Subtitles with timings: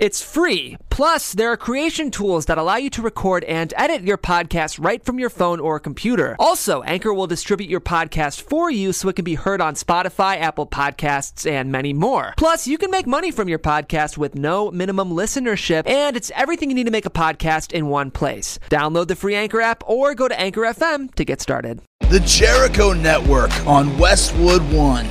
[0.00, 0.78] It's free.
[0.88, 5.04] Plus, there are creation tools that allow you to record and edit your podcast right
[5.04, 6.36] from your phone or computer.
[6.38, 10.40] Also, Anchor will distribute your podcast for you so it can be heard on Spotify,
[10.40, 12.32] Apple Podcasts, and many more.
[12.38, 16.70] Plus, you can make money from your podcast with no minimum listenership, and it's everything
[16.70, 18.58] you need to make a podcast in one place.
[18.70, 21.82] Download the free Anchor app or go to Anchor FM to get started.
[22.08, 25.06] The Jericho Network on Westwood One.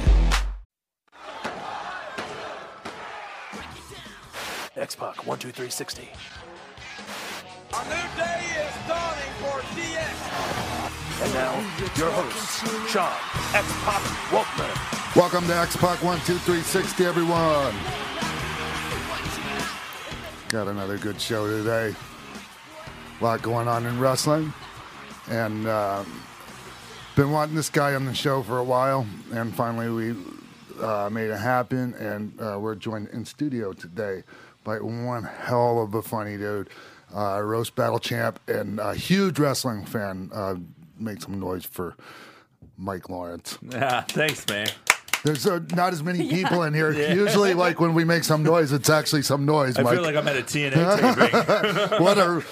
[4.79, 6.01] X Pac, 1, 2, 3, 60.
[6.01, 11.21] A new day is dawning for DX.
[11.21, 11.53] And now,
[11.97, 13.11] your hosts, Sean
[13.53, 15.15] X Pac Waltman.
[15.17, 17.75] Welcome to X Pac 12360, everyone.
[20.47, 21.93] Got another good show today.
[23.19, 24.53] A lot going on in wrestling.
[25.30, 26.23] And um,
[27.17, 29.05] been wanting this guy on the show for a while.
[29.33, 30.16] And finally, we
[30.81, 31.93] uh, made it happen.
[31.95, 34.23] And uh, we're joined in studio today
[34.63, 36.69] by one hell of a funny dude,
[37.15, 40.29] uh, roast battle champ, and a huge wrestling fan.
[40.33, 40.55] Uh,
[40.97, 41.95] make some noise for
[42.77, 43.57] Mike Lawrence.
[43.61, 44.69] Yeah, thanks, man.
[45.23, 46.92] There's uh, not as many people in here.
[47.14, 49.78] Usually, like when we make some noise, it's actually some noise.
[49.78, 49.95] I Mike.
[49.95, 50.72] feel like I'm at a TNA
[51.92, 52.03] taping.
[52.03, 52.44] what a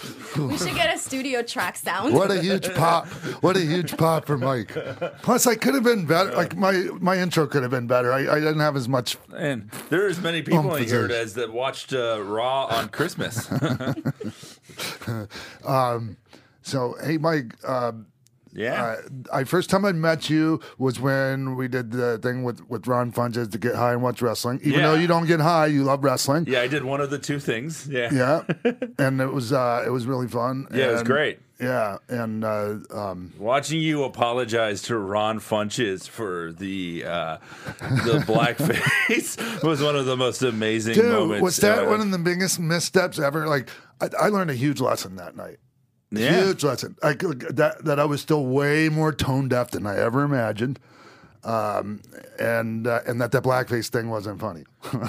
[0.41, 2.13] We should get a studio track sound.
[2.13, 3.07] what a huge pop!
[3.41, 4.75] What a huge pop for Mike.
[5.21, 6.33] Plus, I could have been better.
[6.35, 8.11] Like my my intro could have been better.
[8.11, 9.17] I, I didn't have as much.
[9.35, 13.49] and there are as many people in here as that watched uh, Raw on Christmas.
[15.65, 16.17] um,
[16.61, 17.55] So hey, Mike.
[17.67, 18.07] Um,
[18.57, 18.83] yeah.
[18.83, 18.95] uh,
[19.33, 23.11] I first time I met you was when we did the thing with with Ron
[23.13, 24.59] Funches to get high and watch wrestling.
[24.63, 24.87] Even Yeah.
[24.87, 26.45] though you don't get high, you love wrestling.
[26.47, 27.87] yeah, I did one of the two things.
[27.89, 28.09] Yeah.
[28.11, 28.43] Yeah,
[28.99, 30.67] and it was uh, it was really fun.
[30.73, 31.39] Yeah, it was great.
[31.59, 37.37] Yeah, and uh, um, Watching you apologize to Ron Funches for the uh,
[37.79, 41.41] the blackface was one of the most amazing Dude, moments.
[41.41, 43.47] was that uh, one of the biggest missteps ever?
[43.47, 43.69] Like,
[43.99, 45.57] I, I learned a huge lesson that night.
[46.11, 46.45] Yeah.
[46.45, 46.95] Huge lesson.
[47.03, 50.79] Like that that I was still way more tone deaf than I ever imagined,
[51.43, 51.99] um,
[52.39, 54.63] and uh, and that that blackface thing wasn't funny.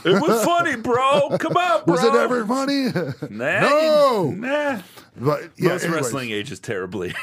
[0.04, 1.36] It was funny, bro.
[1.38, 1.94] Come on, bro.
[1.94, 2.86] was it ever funny?
[3.30, 4.30] Nah, No.
[4.36, 4.80] Nah.
[5.16, 7.14] but yeah, Most anyways, wrestling ages terribly.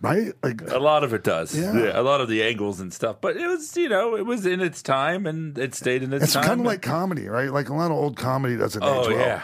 [0.00, 0.32] right?
[0.42, 1.56] Like, A lot of it does.
[1.58, 1.72] Yeah.
[1.76, 2.00] Yeah.
[2.00, 3.16] A lot of the angles and stuff.
[3.20, 6.24] But it was, you know, it was in its time and it stayed in its,
[6.24, 6.42] it's time.
[6.42, 7.50] It's kind of like comedy, right?
[7.50, 9.18] Like a lot of old comedy doesn't Oh, age well.
[9.18, 9.42] yeah.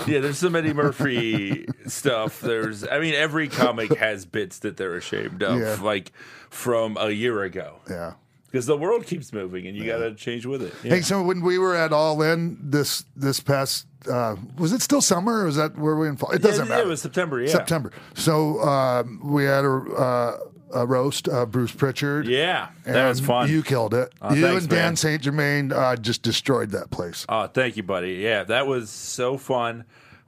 [0.06, 2.40] Yeah, there's some Eddie Murphy stuff.
[2.40, 5.76] There's, I mean, every comic has bits that they're ashamed of, Yeah.
[5.82, 6.12] like
[6.50, 7.76] from a year ago.
[7.88, 8.14] Yeah.
[8.50, 10.72] Because the world keeps moving and you got to change with it.
[10.82, 10.94] Yeah.
[10.94, 15.02] Hey, so when we were at All In this this past, uh, was it still
[15.02, 16.30] summer or was that where we in fall?
[16.30, 16.84] It doesn't yeah, matter.
[16.84, 17.48] It was September, yeah.
[17.48, 17.92] September.
[18.14, 20.38] So um, we had a, uh,
[20.72, 22.26] a roast, uh, Bruce Pritchard.
[22.26, 23.50] Yeah, that was fun.
[23.50, 24.12] You killed it.
[24.20, 24.96] Oh, you thanks, and Dan man.
[24.96, 25.22] St.
[25.22, 27.24] Germain uh, just destroyed that place.
[27.28, 28.14] Oh, thank you, buddy.
[28.14, 29.84] Yeah, that was so fun.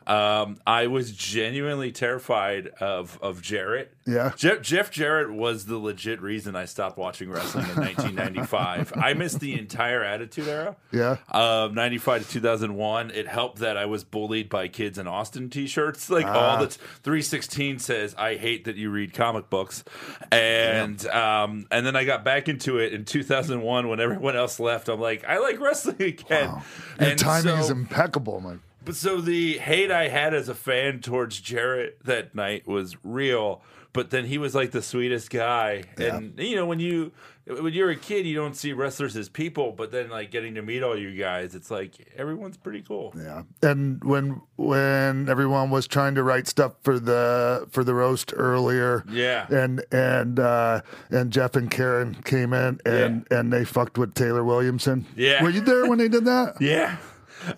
[0.07, 3.95] Um, I was genuinely terrified of of Jarrett.
[4.07, 4.33] Yeah.
[4.37, 8.93] Jeff, Jeff Jarrett was the legit reason I stopped watching wrestling in 1995.
[8.97, 10.77] I missed the entire Attitude Era.
[10.91, 11.19] Yeah.
[11.31, 13.11] Um, 95 to 2001.
[13.13, 16.11] It helped that I was bullied by kids in Austin t-shirts.
[16.11, 16.57] Like all Ah.
[16.57, 19.85] the 316 says, "I hate that you read comic books,"
[20.33, 24.89] and um, and then I got back into it in 2001 when everyone else left.
[24.89, 26.51] I'm like, I like wrestling again.
[26.99, 28.59] Your And timing is impeccable, Mike.
[28.85, 33.63] But so the hate I had as a fan towards Jarrett that night was real.
[33.93, 37.11] But then he was like the sweetest guy, and you know when you
[37.45, 39.73] when you're a kid, you don't see wrestlers as people.
[39.73, 43.13] But then like getting to meet all you guys, it's like everyone's pretty cool.
[43.19, 43.43] Yeah.
[43.65, 49.03] And when when everyone was trying to write stuff for the for the roast earlier,
[49.11, 49.49] Yeah.
[49.53, 54.45] and and uh, and Jeff and Karen came in and and they fucked with Taylor
[54.45, 55.05] Williamson.
[55.17, 55.43] Yeah.
[55.43, 56.61] Were you there when they did that?
[56.61, 56.97] Yeah.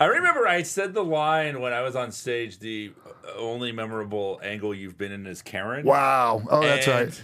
[0.00, 2.58] I remember I said the line when I was on stage.
[2.58, 2.92] The
[3.36, 5.84] only memorable angle you've been in is Karen.
[5.86, 6.42] Wow.
[6.50, 7.20] Oh, that's And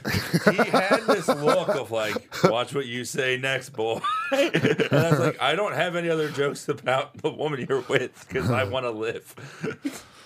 [0.47, 0.55] right.
[0.57, 2.15] he had this look of like,
[2.45, 4.01] watch what you say next, boy.
[4.33, 8.27] and I was like, I don't have any other jokes about the woman you're with
[8.29, 9.35] because I want to live.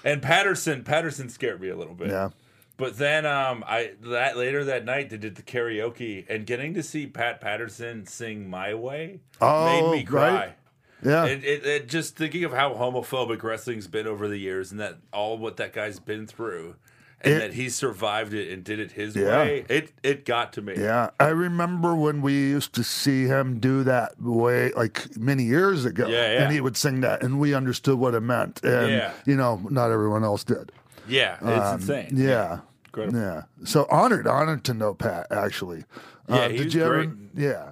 [0.05, 2.09] and Patterson, Patterson scared me a little bit.
[2.09, 2.31] Yeah.
[2.79, 6.83] But then um, I that later that night they did the karaoke and getting to
[6.83, 10.35] see Pat Patterson sing "My Way" Oh, made me cry.
[10.35, 10.57] right.
[11.03, 11.25] Yeah.
[11.27, 14.99] It, it, it just thinking of how homophobic wrestling's been over the years, and that
[15.13, 16.77] all what that guy's been through,
[17.21, 19.39] and It- that he survived it and did it his Yeah.
[19.39, 19.65] way.
[19.69, 20.75] It it got to me.
[20.77, 25.85] Yeah, I remember when we used to see him do that way, like many years
[25.85, 26.07] ago.
[26.07, 26.43] Yeah, yeah.
[26.45, 28.61] And he would sing that, and we understood what it meant.
[28.65, 29.13] And, Yeah.
[29.27, 30.73] you know, not everyone else did.
[31.09, 32.11] yeah, it's Um, insane.
[32.15, 32.61] Yeah.
[32.87, 33.19] Incredible.
[33.21, 33.43] Yeah.
[33.65, 35.27] So honored, honored to know Pat.
[35.31, 35.85] Actually,
[36.29, 37.05] Uh, Yeah, he did you ever?
[37.07, 37.11] great.
[37.35, 37.71] Yeah.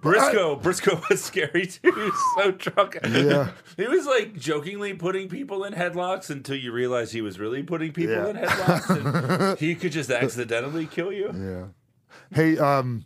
[0.00, 1.80] Brisco, Brisco was scary too.
[1.82, 2.98] He was so drunk.
[3.04, 3.50] Yeah.
[3.76, 7.92] he was like jokingly putting people in headlocks until you realize he was really putting
[7.92, 8.28] people Yeah.
[8.28, 11.32] in headlocks, and he could just accidentally kill you.
[11.34, 11.64] Yeah.
[12.36, 13.04] Hey, um,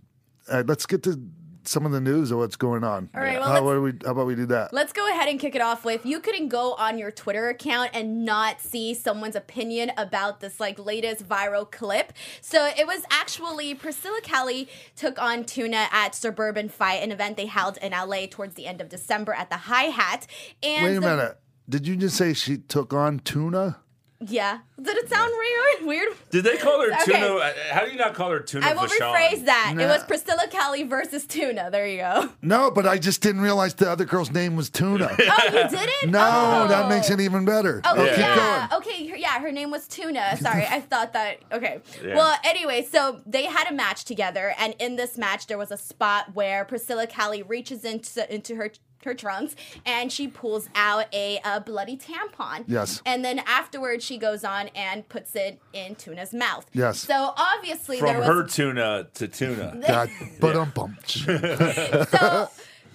[0.48, 1.20] uh, let's get to
[1.64, 3.10] some of the news of what's going on.
[3.14, 4.72] All right, well, how, do we, how about we do that?
[4.72, 7.90] Let's go ahead and kick it off with you couldn't go on your Twitter account
[7.94, 12.12] and not see someone's opinion about this like latest viral clip.
[12.40, 17.46] So it was actually Priscilla Kelly took on Tuna at Suburban Fight, an event they
[17.46, 20.26] held in LA towards the end of December at the Hi Hat.
[20.62, 21.38] And Wait a the- minute.
[21.68, 23.78] Did you just say she took on tuna?
[24.26, 24.58] Yeah.
[24.80, 25.86] Did it sound weird?
[25.86, 26.08] Weird.
[26.30, 27.12] Did they call her Okay.
[27.12, 27.36] tuna?
[27.36, 28.66] uh, How do you not call her tuna?
[28.66, 29.14] I will Vachon?
[29.14, 29.74] rephrase that.
[29.78, 31.70] It was Priscilla Kelly versus Tuna.
[31.70, 32.28] There you go.
[32.42, 35.08] No, but I just didn't realize the other girl's name was Tuna.
[35.18, 36.10] Oh, you didn't?
[36.10, 36.20] no,
[36.64, 36.68] oh.
[36.68, 37.80] that makes it even better.
[37.84, 38.68] Oh, keep yeah.
[38.74, 40.36] Okay, yeah, her name was Tuna.
[40.36, 41.38] Sorry, I thought that.
[41.52, 41.80] Okay.
[42.04, 42.14] Yeah.
[42.16, 45.76] Well, anyway, so they had a match together, and in this match, there was a
[45.78, 48.70] spot where Priscilla Kelly reaches into into her
[49.04, 49.56] her trunks
[49.86, 52.64] and she pulls out a, a bloody tampon.
[52.66, 53.02] Yes.
[53.06, 56.66] And then afterwards, she goes on and puts it in Tuna's mouth.
[56.72, 57.00] Yes.
[57.00, 59.80] So obviously, From there was her tuna to tuna.
[59.86, 60.10] God,
[60.40, 60.96] but um, bum.
[61.04, 62.48] so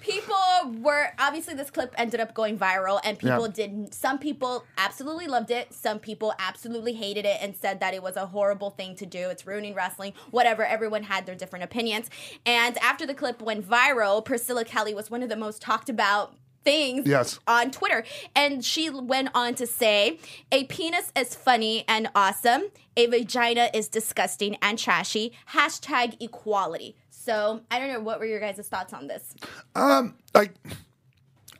[0.06, 3.52] people were obviously this clip ended up going viral and people Yeah.
[3.66, 8.02] did some people absolutely loved it some people absolutely hated it and said that it
[8.02, 12.08] was a horrible thing to do it's ruining wrestling whatever everyone had their different opinions
[12.44, 16.34] and after the clip went viral priscilla kelly was one of the most talked about
[16.64, 17.38] things Yes.
[17.46, 18.02] on Twitter.
[18.34, 20.18] And she went on to say,
[20.50, 22.64] a penis is funny and awesome.
[22.96, 25.32] A vagina is disgusting and trashy.
[25.52, 26.96] Hashtag equality.
[27.26, 27.98] So I don't know.
[27.98, 29.34] What were your guys' thoughts on this?
[29.74, 30.54] Um, like,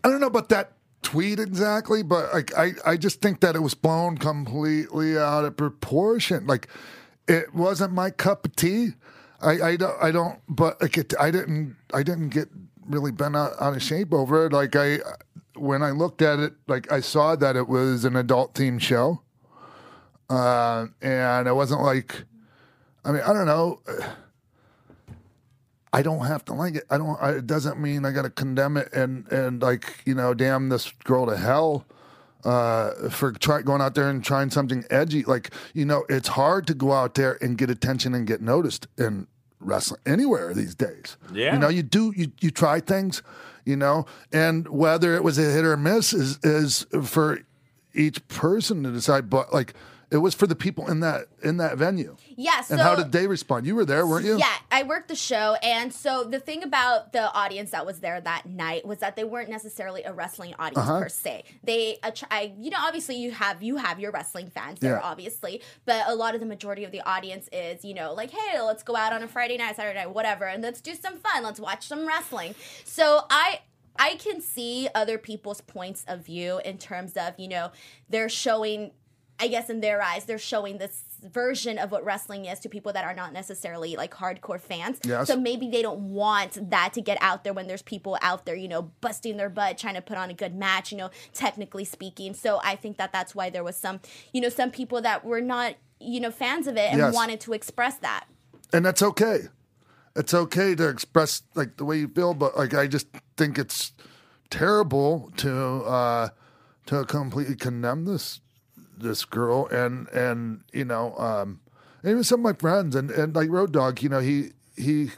[0.05, 3.59] I don't know about that tweet exactly, but like, I, I just think that it
[3.59, 6.47] was blown completely out of proportion.
[6.47, 6.69] Like,
[7.27, 8.91] it wasn't my cup of tea.
[9.41, 12.49] I, I don't, I don't, but like, it, I didn't, I didn't get
[12.87, 14.53] really bent out, out of shape over it.
[14.53, 14.99] Like, I,
[15.57, 19.21] when I looked at it, like, I saw that it was an adult themed show.
[20.31, 22.25] Uh, and it wasn't like,
[23.05, 23.81] I mean, I don't know.
[25.97, 26.85] I don't have to like it.
[26.91, 27.17] I don't.
[27.23, 30.69] I, it doesn't mean I got to condemn it and and like you know, damn
[30.69, 31.87] this girl to hell
[32.45, 35.23] uh, for try, going out there and trying something edgy.
[35.23, 38.87] Like you know, it's hard to go out there and get attention and get noticed
[38.99, 39.27] in
[39.59, 41.17] wrestling anywhere these days.
[41.33, 41.55] Yeah.
[41.55, 43.23] you know, you do you you try things,
[43.65, 44.05] you know,
[44.35, 47.41] and whether it was a hit or miss is is for
[47.95, 49.31] each person to decide.
[49.31, 49.73] But like.
[50.09, 52.17] It was for the people in that in that venue.
[52.37, 52.61] Yeah.
[52.61, 53.67] So And how did they respond?
[53.67, 54.39] You were there, weren't you?
[54.39, 58.21] Yeah, I worked the show, and so the thing about the audience that was there
[58.21, 61.01] that night was that they weren't necessarily a wrestling audience Uh-huh.
[61.01, 61.43] per se.
[61.65, 61.99] They,
[62.31, 65.01] I, you know, obviously you have you have your wrestling fans there, Yeah.
[65.03, 68.61] obviously, but a lot of the majority of the audience is, you know, like, hey,
[68.61, 71.43] let's go out on a Friday night, Saturday night, whatever, and let's do some fun.
[71.43, 72.55] Let's watch some wrestling.
[72.85, 73.61] So I.
[73.99, 77.71] I can see other people's points of view in terms of, you know,
[78.11, 78.91] they're showing
[79.39, 82.93] I guess in their eyes, they're showing this version of what wrestling is to people
[82.95, 84.99] that are not necessarily like hardcore fans.
[85.05, 85.27] Yes.
[85.27, 88.55] So maybe they don't want that to get out there when there's people out there,
[88.55, 91.85] you know, busting their butt trying to put on a good match, you know, technically
[91.85, 92.33] speaking.
[92.35, 94.01] So I think that that's why there was some,
[94.33, 97.15] you know, some people that were not, you know, fans of it and Yes.
[97.15, 98.25] wanted to express that.
[98.73, 99.41] and that's okay.
[100.15, 103.07] It's okay to express like the way you feel, but like I just
[103.37, 103.93] think it's
[104.51, 105.53] terrible to
[105.85, 106.29] uh,
[106.87, 108.41] to completely condemn this
[108.97, 111.61] this girl and and you know um,
[112.03, 115.11] and even some of my friends and and like Road Dog, you know he he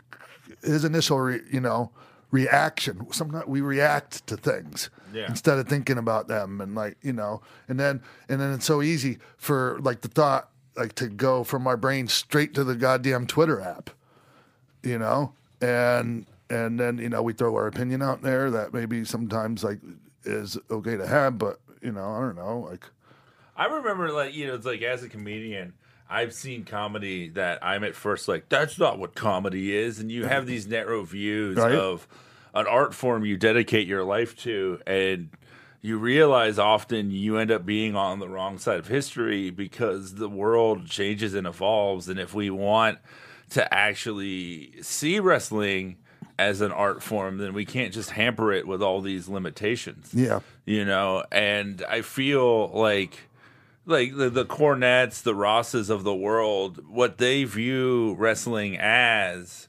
[0.62, 1.90] his initial re, you know
[2.30, 3.06] reaction.
[3.12, 5.28] Sometimes we react to things Yeah.
[5.28, 8.82] instead of thinking about them and like you know and then and then it's so
[8.82, 13.26] easy for like the thought like to go from our brain straight to the goddamn
[13.26, 13.90] Twitter app
[14.82, 19.04] you know and and then you know we throw our opinion out there that maybe
[19.04, 19.80] sometimes like
[20.24, 22.84] is okay to have but you know i don't know like
[23.58, 25.74] I remember, like, you know, it's like as a comedian,
[26.08, 29.98] I've seen comedy that I'm at first like, that's not what comedy is.
[29.98, 31.74] And you have these narrow views Right.
[31.74, 32.06] of
[32.54, 34.80] an art form you dedicate your life to.
[34.86, 35.30] And
[35.82, 40.28] you realize often you end up being on the wrong side of history because the
[40.28, 42.08] world changes and evolves.
[42.08, 42.98] And if we want
[43.50, 45.96] to actually see wrestling
[46.38, 50.38] as an art form, then we can't just hamper it with all these limitations yeah
[50.66, 53.28] you know and i feel like
[53.88, 59.68] like the, the Cornettes the rosses of the world what they view wrestling as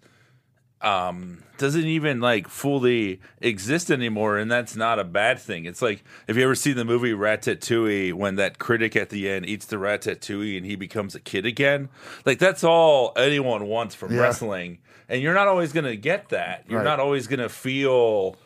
[0.82, 5.66] um, doesn't even like fully exist anymore, and that's not a bad thing.
[5.66, 9.46] It's like if you ever see the movie Ratatouille, when that critic at the end
[9.46, 11.90] eats the ratatouille and he becomes a kid again,
[12.26, 14.22] like that's all anyone wants from Yeah.
[14.22, 14.78] wrestling,
[15.10, 16.64] and you're not always gonna get that.
[16.70, 16.86] You're Right.
[16.86, 18.38] not always gonna feel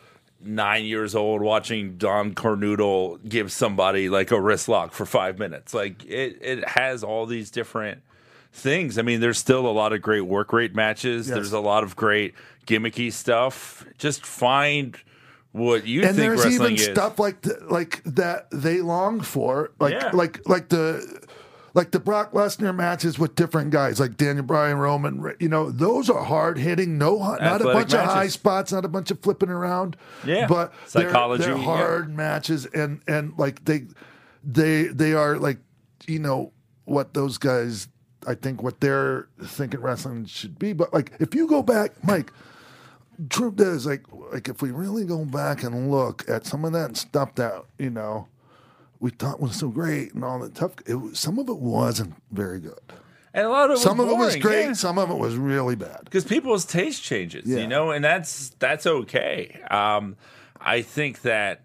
[0.44, 5.74] nine years old watching Don Cornoodle give somebody like a wrist lock for five minutes.
[5.74, 8.02] Like it, it has all these different
[8.52, 8.98] things.
[8.98, 11.28] I mean, there's still a lot of great work rate matches.
[11.28, 11.34] Yes.
[11.34, 12.34] There's a lot of great
[12.66, 13.84] gimmicky stuff.
[13.98, 14.96] Just find
[15.52, 16.84] what you and think there's even is.
[16.84, 20.10] stuff like like that they long for, like Yeah.
[20.12, 21.26] like like the
[21.74, 25.34] like the Brock Lesnar matches with different guys, like Daniel Bryan, Roman.
[25.40, 26.96] You know, those are hard hitting.
[26.98, 29.96] No, not a bunch of high spots, not a bunch of flipping around.
[30.24, 30.46] Yeah.
[30.46, 31.62] but they're- Psychology, They're, yeah.
[31.64, 33.86] hard matches, and and like they
[34.44, 35.58] they they are like
[36.06, 36.52] you know
[36.84, 37.88] what those guys.
[38.26, 42.32] I think what they're thinking wrestling should be, but like if you go back, Mike,
[43.28, 44.02] truth is like
[44.32, 47.90] like if we really go back and look at some of that stuff that you
[47.90, 48.26] know
[49.00, 52.14] we thought was so great and all the tough it was, some of it wasn't
[52.30, 52.78] very good
[53.34, 54.72] and a lot of it some was of it was great yeah.
[54.72, 57.58] some of it was really bad because people's taste changes, Yeah.
[57.58, 59.60] you know, and that's that's okay.
[59.70, 60.16] Um,
[60.60, 61.62] I think that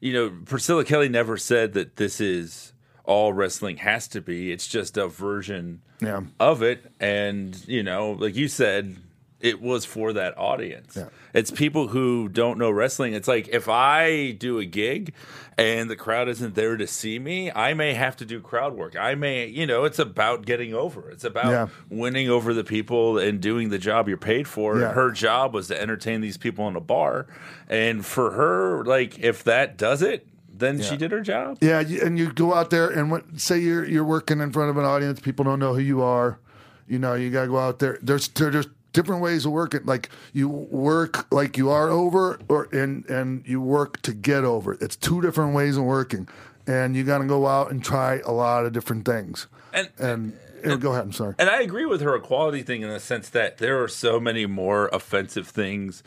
[0.00, 2.72] you know Priscilla Kelly never said that this is
[3.04, 4.52] all wrestling has to be.
[4.52, 6.20] It's just a version Yeah.
[6.38, 8.96] of it, and you know, like you said,
[9.40, 10.94] it was for that audience.
[10.96, 11.08] Yeah.
[11.34, 13.12] It's people who don't know wrestling.
[13.12, 15.14] It's like if I do a gig
[15.58, 18.96] and the crowd isn't there to see me, I may have to do crowd work.
[18.96, 21.10] I may, you know, it's about getting over.
[21.10, 21.66] It's about Yeah.
[21.90, 24.78] winning over the people and doing the job you're paid for.
[24.80, 24.92] Yeah.
[24.92, 27.26] Her job was to entertain these people in a bar.
[27.68, 31.58] And for her, like, if that does it, then she did her job.
[31.60, 34.76] yeah and you go out there and what, say you're you're working in front of
[34.76, 36.38] an audience people don't know who you are
[36.86, 39.84] you know you got to go out there there's there's different ways of working.
[39.84, 44.74] Like you work like you are over or and and you work to get over.
[44.80, 46.28] It's two different ways of working.
[46.66, 49.48] And you got to go out and try a lot of different things.
[49.72, 51.34] And and, and go ahead i'm sorry.
[51.38, 54.46] And I agree with her equality thing in the sense that there are so many
[54.46, 56.02] more offensive things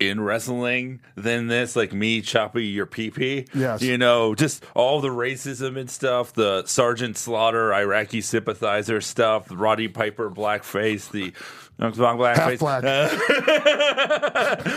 [0.00, 3.46] in wrestling than this, like me chopping your pee pee.
[3.52, 3.82] Yes.
[3.82, 9.88] You know, just all the racism and stuff, the Sergeant Slaughter, Iraqi sympathizer stuff, Roddy
[9.88, 11.32] Piper blackface, the
[11.80, 12.36] blackface.
[12.36, 12.82] half black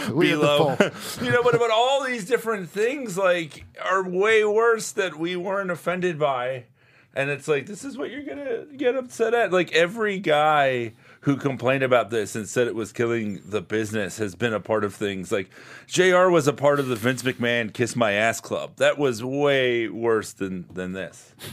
[0.13, 0.77] we below.
[1.21, 5.71] you know, but but all these different things like are way worse that we weren't
[5.71, 6.65] offended by.
[7.13, 9.51] And it's like this is what you're gonna get upset at.
[9.51, 14.33] Like every guy who complained about this and said it was killing the business has
[14.33, 15.31] been a part of things.
[15.31, 15.49] Like
[15.85, 18.77] JR was a part of the Vince McMahon Kiss My Ass Club.
[18.77, 21.33] That was way worse than than this.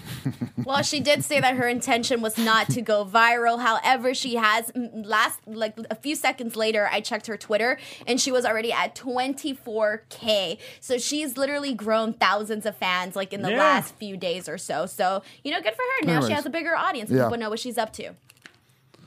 [0.64, 3.58] Well, she did say that her intention was not to go viral.
[3.60, 8.30] However, she has last like a few seconds later, I checked her Twitter and she
[8.32, 10.58] was already at 24k.
[10.80, 13.58] So she's literally grown thousands of fans like in the Yeah.
[13.58, 14.86] last few days or so.
[14.86, 16.06] So you know, good for her.
[16.06, 17.10] Now she has a bigger audience.
[17.10, 17.24] Yeah.
[17.24, 18.12] People know what she's up to.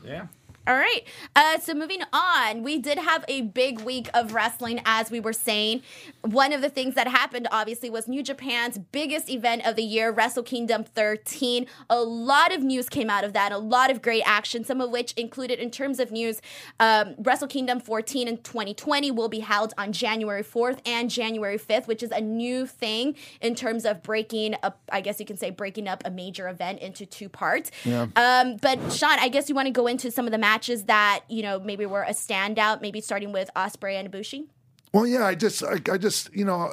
[0.03, 0.27] Yeah.
[0.68, 1.03] All right.
[1.36, 5.34] Uh, so moving on, we did have a big week of wrestling, as we were
[5.34, 5.82] saying.
[6.22, 10.12] One of the things that happened, obviously, was New Japan's biggest event of the year,
[10.12, 11.65] Wrestle Kingdom 13.
[11.89, 14.91] A lot of news came out of that, a lot of great action, some of
[14.91, 16.44] which included, in terms of news,
[16.80, 21.88] um, Wrestle Kingdom 14 in 2020 will be held on January 4th and January 5th,
[21.88, 25.50] which is a new thing in terms of breaking up, I guess you can say,
[25.50, 27.72] breaking up a major event into two parts.
[28.15, 30.50] Um, but Sean, I guess you want to go into some of the matches
[30.86, 34.48] that you know maybe were a standout, maybe starting with Ospreay and Ibushi.
[34.93, 36.70] Well, yeah, I just, I, I just, you know,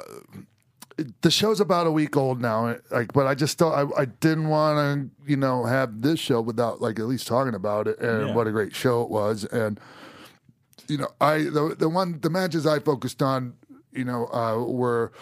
[1.21, 2.75] the show's about a week old now.
[2.91, 4.77] Like, but I just thought I, I didn't want
[5.15, 8.35] to, you know, have this show without like at least talking about it and Yeah.
[8.35, 9.45] what a great show it was.
[9.45, 9.79] And
[10.89, 13.53] you know, I the the one the matches I focused on,
[13.93, 15.13] you know, uh, were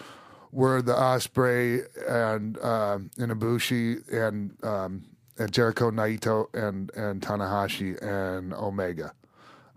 [0.50, 5.04] were the Ospreay and um and Ibushi and um,
[5.38, 9.12] and Jericho Naito and and Tanahashi and Omega.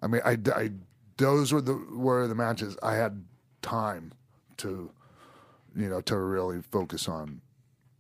[0.02, 0.72] I mean, I, I
[1.18, 3.24] those were the were the matches I had
[3.62, 4.14] time
[4.58, 4.92] to,
[5.76, 7.42] you know, to really focus on.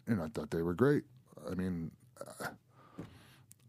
[0.07, 1.03] and I thought they were great.
[1.49, 2.47] I mean, uh,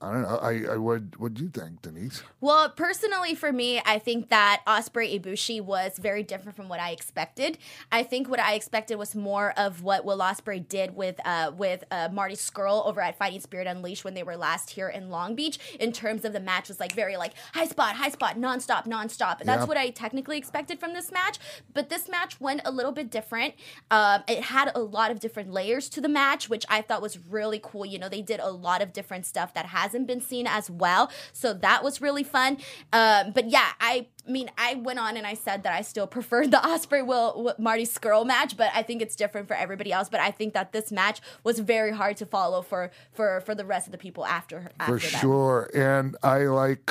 [0.03, 0.39] I don't know.
[0.43, 1.15] I, I would.
[1.21, 2.25] What do you think, Denise?
[2.41, 6.91] Well, personally for me, I think that Ospreay Ibushi was very different from what I
[6.91, 7.57] expected.
[7.93, 11.85] I think what I expected was more of what Will Ospreay did with uh, with
[11.93, 15.37] uh, Marty Scurll over at Fighting Spirit Unleashed when they were last here in Long
[15.37, 15.61] Beach.
[15.79, 19.39] In terms of the match, was like very like high spot, high spot, nonstop, nonstop.
[19.45, 19.65] That's Yeah.
[19.67, 21.39] what I technically expected from this match.
[21.73, 23.55] But this match went a little bit different.
[23.91, 27.21] Um, it had a lot of different layers to the match, which I thought was
[27.21, 27.87] really cool.
[27.87, 30.71] You know, they did a lot of different stuff that has hasn't been seen as
[30.71, 31.11] well.
[31.33, 32.57] So that was really fun.
[32.93, 36.51] Um, but yeah, I mean, I went on and I said that I still preferred
[36.51, 40.09] the Ospreay Will Marty Scurll match, but I think it's different for everybody else.
[40.09, 43.65] But I think that this match was very hard to follow for for for the
[43.65, 45.21] rest of the people after after for that.
[45.21, 45.71] sure.
[45.75, 46.91] And I like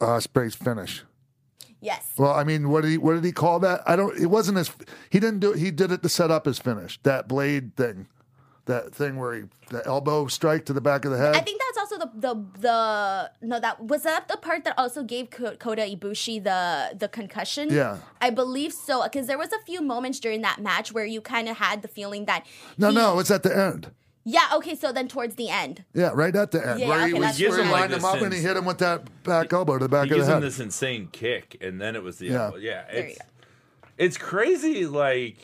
[0.00, 1.02] Ospreay's finish.
[1.80, 2.12] Yes.
[2.18, 3.82] Well, I mean, what did he what did he call that?
[3.86, 4.18] I don't.
[4.18, 4.70] It wasn't as
[5.08, 5.52] he didn't do.
[5.52, 6.98] He did it to set up his finish.
[7.04, 8.08] That blade thing,
[8.66, 11.34] that thing where he the elbow strike to the back of the head.
[11.34, 15.02] I think that's also the the the no that was that the part that also
[15.02, 17.68] gave Kota Ibushi the the concussion.
[17.72, 17.98] Yeah.
[18.20, 21.48] I believe so because there was a few moments during that match where you kind
[21.48, 22.44] of had the feeling that
[22.78, 23.90] no, he- no, it's at the end.
[24.24, 27.14] yeah okay so then towards the end Yeah, right at the end Yeah, where he
[27.14, 28.64] was that's gives where he him, like, lined him this up and he hit him
[28.64, 30.50] with that back elbow to the back He of gives the him head.
[30.50, 32.46] this insane kick, and then it was the Yeah.
[32.46, 32.56] elbow.
[32.56, 32.84] yeah.
[32.90, 33.24] There you It's, go.
[33.98, 34.86] it's crazy.
[34.86, 35.38] Like,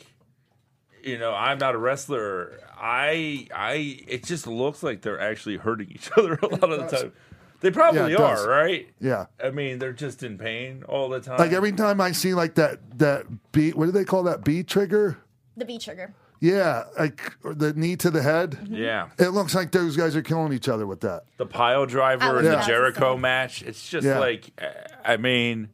[1.03, 2.59] you know, I'm not a wrestler.
[2.77, 6.97] I, I, it just looks like they're actually hurting each other a lot of the
[6.97, 7.13] time.
[7.61, 8.45] They probably Yeah, it does.
[8.45, 8.87] are, right?
[8.99, 9.27] yeah.
[9.41, 11.37] I mean, they're just in pain all the time.
[11.39, 15.17] Like every time I see like that that B what do they call that V-Trigger?
[15.55, 18.67] the V-Trigger Yeah, like or the knee to the head.
[18.69, 21.23] yeah, It looks like those guys are killing each other with that.
[21.37, 23.61] the pile driver was and the Jericho match.
[23.61, 24.19] It's just Yeah.
[24.19, 24.65] like, uh,
[25.05, 25.69] I mean,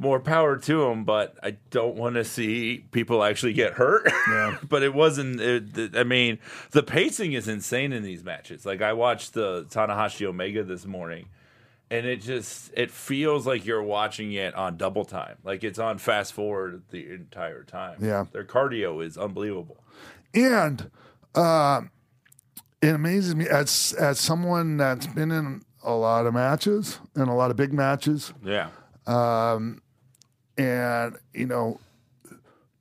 [0.00, 4.10] more power to them, but I don't want to see people actually get hurt.
[4.28, 4.58] Yeah.
[4.68, 5.40] but it wasn't.
[5.40, 6.38] It, I mean,
[6.70, 8.64] the pacing is insane in these matches.
[8.66, 11.28] Like I watched the Tanahashi Omega this morning.
[11.90, 15.96] And it just it feels like you're watching it on double time, like it's on
[15.96, 17.96] fast forward the entire time.
[18.02, 18.26] Yeah.
[18.30, 19.82] their cardio is unbelievable.
[20.34, 20.90] And
[21.34, 21.80] uh,
[22.82, 27.32] it amazes me as as someone that's been in a lot of matches and a
[27.32, 28.68] lot of big matches, Yeah,
[30.58, 31.80] and you know,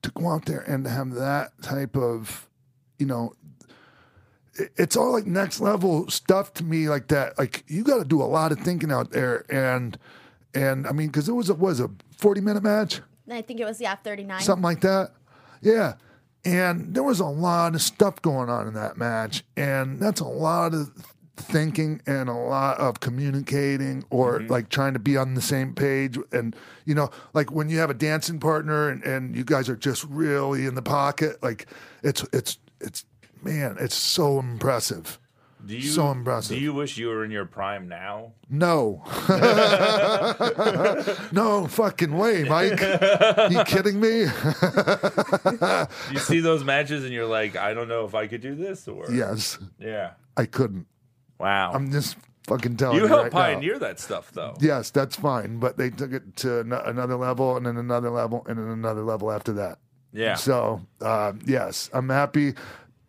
[0.02, 2.50] to go out there and have that type of,
[3.00, 3.34] you know,
[4.76, 7.38] it's all like next level stuff to me like that.
[7.38, 9.98] Like you got to do a lot of thinking out there, and
[10.54, 13.02] and I mean, because it was a was a forty minute match.
[13.30, 15.12] I think it was yeah 39 something like that.
[15.62, 15.96] Yeah.
[16.46, 19.44] And there was a lot of stuff going on in that match.
[19.58, 20.92] And that's a lot of
[21.38, 24.52] thinking and a lot of communicating or mm-hmm.
[24.52, 26.18] like trying to be on the same page.
[26.32, 29.76] And, you know, like when you have a dancing partner and, and you guys are
[29.76, 31.68] just really in the pocket, like
[32.04, 33.06] it's, it's, it's,
[33.44, 35.20] man, it's so impressive.
[35.66, 36.58] do you So impressive.
[36.58, 38.34] Do you wish you were in your prime now?
[38.50, 39.04] No.
[41.32, 42.82] no fucking way, Mike.
[43.52, 44.22] you kidding me?
[46.12, 48.88] you see those matches and you're like, I don't know if I could do this
[48.88, 49.60] or yes.
[49.80, 50.12] yeah.
[50.36, 50.88] I couldn't.
[51.40, 51.72] Wow.
[51.74, 53.04] I'm just fucking telling you.
[53.04, 53.54] you helped right now.
[53.56, 54.56] pioneer that stuff though.
[54.60, 58.46] Yes, that's fine, but they took it to an- another level, and then another level,
[58.48, 59.80] and then another level after that.
[60.14, 60.36] Yeah.
[60.36, 62.54] So, uh, yes, I'm happy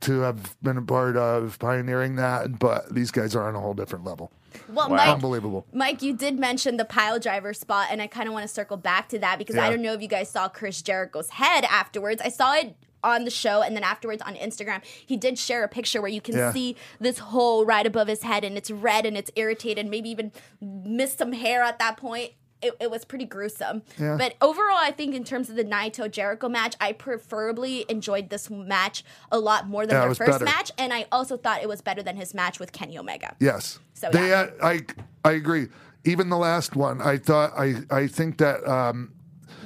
[0.00, 3.74] to have been a part of pioneering that, but these guys are on a whole
[3.74, 4.30] different level.
[4.68, 4.96] well Wow.
[4.96, 5.66] Mike Unbelievable.
[5.72, 8.76] Mike, you did mention the pile driver spot, and I kind of want to circle
[8.76, 12.20] back to that because I don't know if you guys saw Chris Jericho's head afterwards.
[12.22, 15.68] I saw it on the show, and then afterwards on Instagram, he did share a
[15.68, 16.52] picture where you can Yeah.
[16.52, 20.32] see this hole right above his head, and it's red and it's irritated, maybe even
[20.60, 22.32] missed some hair at that point.
[22.60, 23.82] It, it was pretty gruesome.
[24.00, 24.16] Yeah.
[24.18, 28.50] But overall, I think in terms of the Naito Jericho match, I preferably enjoyed this
[28.50, 30.44] match a lot more than Yeah, their first better.
[30.44, 33.36] match, and I also thought it was better than his match with Kenny Omega.
[33.38, 33.78] Yes.
[33.94, 34.48] So, they, yeah.
[34.60, 34.80] uh, I,
[35.24, 35.68] I agree.
[36.04, 39.12] Even the last one, I thought, I, I think that um,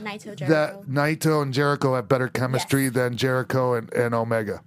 [0.02, 0.46] Naito Jericho.
[0.48, 2.94] that Naito and Jericho have better chemistry Yes.
[2.94, 4.62] than Jericho and, and Omega.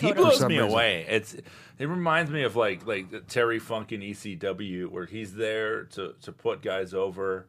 [0.00, 0.24] He Totally.
[0.26, 0.72] blows some me reason.
[0.72, 1.06] away.
[1.08, 1.34] It's
[1.78, 6.14] it reminds me of like like the Terry Funk in ECW where he's there to
[6.22, 7.46] to put guys over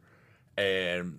[0.56, 1.18] and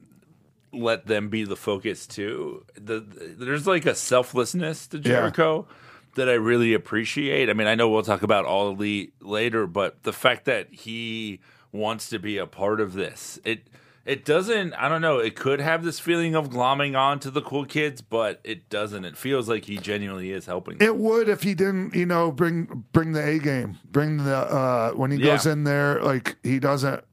[0.73, 2.65] let them be the focus too.
[2.75, 5.67] The, the- there's like a selflessness to Jericho
[6.15, 7.49] that I really appreciate.
[7.49, 11.39] I mean, I know we'll talk about all elite later, but the fact that he
[11.71, 13.67] wants to be a part of this, it
[14.07, 14.73] it doesn't.
[14.73, 15.19] I don't know.
[15.19, 19.05] It could have this feeling of glomming on to the cool kids, but it doesn't.
[19.05, 20.77] It feels like he genuinely is helping.
[20.77, 20.87] them.
[20.87, 24.91] It would if he didn't, you know, bring bring the A game, bring the uh
[24.93, 27.03] when he goes in there, like he doesn't.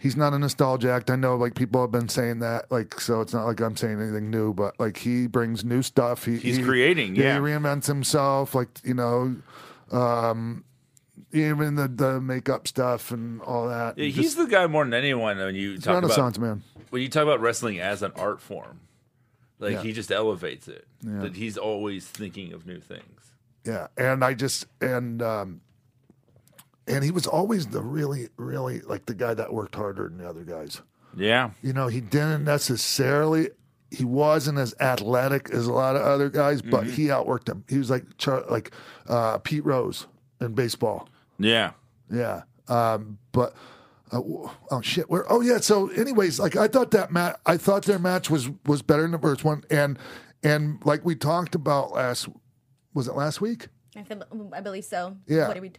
[0.00, 1.10] He's not a nostalgia act.
[1.10, 3.20] I know, like people have been saying that, like so.
[3.20, 6.24] It's not like I'm saying anything new, but like he brings new stuff.
[6.24, 7.34] He, He's he- creating, yeah.
[7.34, 8.54] he reinvents himself.
[8.54, 9.36] Like you know,
[9.90, 10.64] um,
[11.32, 13.98] even the the makeup stuff and all that.
[13.98, 16.62] Yeah, Just- he's the guy more than anyone when you talk about man.
[16.90, 18.80] when you talk about wrestling as an art form.
[19.60, 19.82] Like Yeah.
[19.82, 20.86] he just elevates it.
[21.02, 23.32] That he's always thinking of new things.
[23.64, 25.60] Yeah, and I just and um
[26.86, 30.28] and he was always the really really like the guy that worked harder than the
[30.28, 30.80] other guys.
[31.16, 31.50] Yeah.
[31.62, 33.50] You know, he didn't necessarily
[33.90, 36.92] he wasn't as athletic as a lot of other guys, but Mm-hmm.
[36.92, 37.64] he outworked them.
[37.68, 38.04] He was like
[38.50, 38.70] like
[39.08, 40.06] uh, Pete Rose
[40.40, 41.08] in baseball.
[41.38, 41.72] Yeah.
[42.10, 42.42] Yeah.
[42.68, 43.54] Um, but
[44.12, 45.08] uh, oh shit.
[45.10, 45.30] Where?
[45.30, 45.58] Oh yeah.
[45.58, 47.36] So, anyways, like I thought that match.
[47.46, 49.98] I thought their match was was better than the first one, and
[50.42, 52.28] and like we talked about last.
[52.94, 53.68] Was it last week?
[53.96, 54.22] I, feel,
[54.52, 55.16] I believe so.
[55.26, 55.46] Yeah.
[55.46, 55.72] What did we?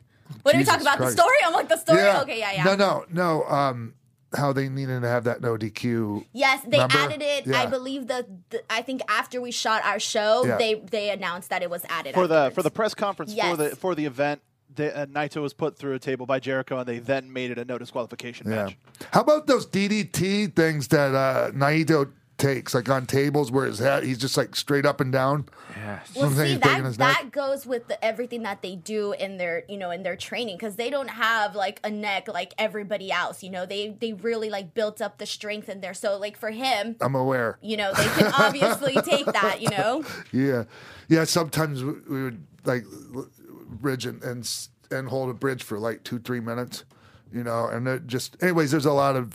[0.43, 0.97] What did we talk about?
[0.97, 1.15] Christ.
[1.17, 1.35] The story?
[1.43, 1.99] I'm like the story.
[1.99, 2.21] Yeah.
[2.21, 2.63] Okay, yeah, yeah.
[2.63, 3.43] No, no, no.
[3.45, 3.95] Um,
[4.35, 6.25] how they needed to have that no DQ.
[6.33, 6.97] Yes, they Remember?
[6.97, 7.47] added it.
[7.53, 8.61] I believe the, the.
[8.69, 10.57] I think after we shot our show, Yeah.
[10.57, 13.49] they they announced that it was added for the for the press conference Yes.
[13.49, 14.41] for the for the event.
[14.79, 17.57] The, uh, Naito was put through a table by Jericho, and they then made it
[17.57, 18.63] a no disqualification Yeah.
[18.65, 18.77] match.
[19.11, 24.03] How about those DDT things that uh, Naito takes, like on tables where his head,
[24.05, 25.49] he's just like straight up and down.
[25.75, 25.99] Yeah.
[26.15, 29.75] Well, Something see that that goes with the, everything that they do in their you
[29.77, 33.43] know in their training because they don't have like a neck like everybody else.
[33.43, 35.93] You know they they really like built up the strength in there.
[35.93, 37.57] So like for him, I'm aware.
[37.61, 39.61] you know they can obviously take that.
[39.61, 40.05] You know.
[40.31, 40.63] Yeah,
[41.09, 41.25] yeah.
[41.25, 43.27] Sometimes we we would like l-
[43.69, 44.49] bridge and and,
[44.91, 46.85] and hold a bridge for like two three minutes,
[47.31, 47.67] you know.
[47.67, 49.33] And it just, anyways, there's a lot of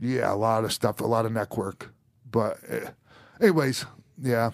[0.00, 1.92] yeah, a lot of stuff, a lot of neck work.
[2.30, 2.90] But eh,
[3.40, 3.86] anyways,
[4.20, 4.50] yeah.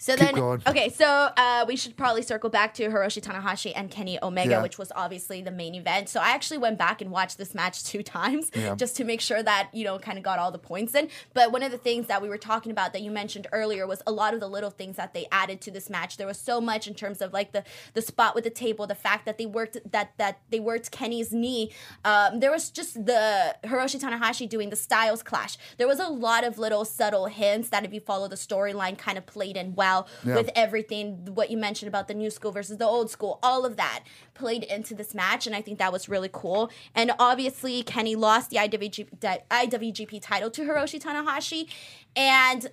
[0.00, 0.62] So Keep then, going.
[0.66, 1.06] okay, so
[1.36, 4.62] uh, we should probably circle back to Hiroshi Tanahashi and Kenny Omega, Yeah.
[4.62, 6.08] which was obviously the main event.
[6.08, 8.76] So I actually went back and watched this match two times Yeah.
[8.76, 11.08] just to make sure that you know kind of got all the points in.
[11.34, 14.00] But one of the things that we were talking about that you mentioned earlier was
[14.06, 16.16] a lot of the little things that they added to this match.
[16.16, 18.94] There was so much in terms of like the the spot with the table, the
[18.94, 21.72] fact that they worked that that they worked Kenny's knee.
[22.04, 25.58] Um, there was just the Hiroshi Tanahashi doing the Styles clash.
[25.76, 29.18] There was a lot of little subtle hints that if you follow the storyline, kind
[29.18, 29.87] of played in well
[30.24, 30.36] Yeah.
[30.36, 33.38] with everything what you mentioned about the new school versus the old school.
[33.42, 36.70] All of that played into this match, and I think that was really cool.
[36.94, 41.68] And obviously, Kenny lost the IWGP, IWGP title to Hiroshi Tanahashi,
[42.16, 42.70] and.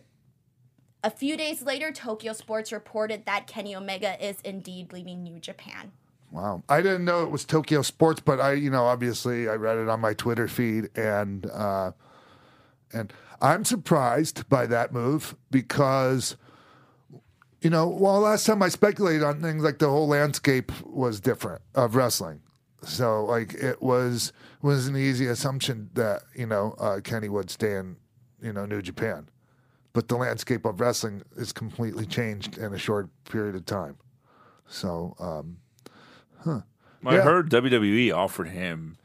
[1.03, 5.91] A few days later, Tokyo Sports reported that Kenny Omega is indeed leaving New Japan.
[6.31, 6.63] Wow.
[6.67, 9.87] I didn't know it was Tokyo Sports, but I, you know, obviously I read it
[9.87, 11.91] on my Twitter feed and uh
[12.91, 16.37] and I'm surprised by that move because
[17.65, 21.63] you know, well last time I speculated on things like the whole landscape was different
[21.73, 22.41] of wrestling.
[22.83, 27.73] So like it was was an easy assumption that, you know, uh Kenny would stay
[27.77, 27.97] in,
[28.39, 29.29] you know, New Japan.
[29.93, 33.97] But the landscape of wrestling is completely changed in a short period of time.
[34.67, 35.57] So, um
[36.45, 37.21] I Yeah.
[37.21, 38.97] heard WWE offered him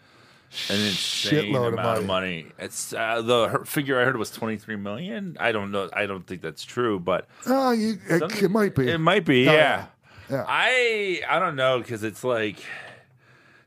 [0.68, 2.42] an insane Shitload of amount of money.
[2.42, 2.52] money.
[2.58, 5.36] It's uh, the her- figure I heard was twenty three million.
[5.38, 5.88] I don't know.
[5.92, 8.88] I don't think that's true, but Oh, you, it, it might be.
[8.90, 9.86] It might be, Oh, yeah.
[10.28, 10.44] yeah.
[10.48, 12.56] I I don't know because it's like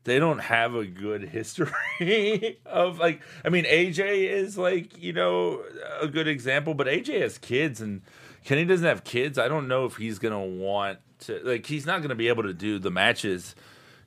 [0.04, 3.22] they don't have a good history of like.
[3.46, 5.63] I mean, AJ is like you know
[6.02, 8.02] a good example, but AJ has kids and
[8.43, 9.38] Kenny doesn't have kids.
[9.39, 11.65] I don't know if he's gonna want to like.
[11.65, 13.56] He's not gonna be able to do the matches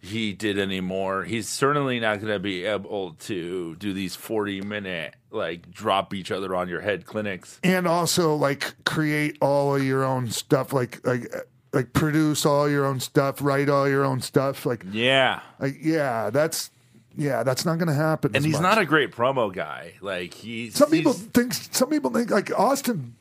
[0.06, 1.24] he did anymore.
[1.24, 6.30] He's certainly not going to be able to do these 40 minute like drop each
[6.30, 7.60] other on your head clinics.
[7.62, 11.30] and also like create all of your own stuff, like like
[11.72, 14.64] like produce all your own stuff, write all your own stuff.
[14.64, 15.40] Like Yeah.
[15.60, 16.70] like yeah, that's
[17.18, 18.34] yeah, that's not going to happen.
[18.36, 18.62] And he's much.
[18.62, 19.94] not a great promo guy.
[20.00, 21.52] Like he's Some people he's- think.
[21.54, 23.14] Some people think like Austin.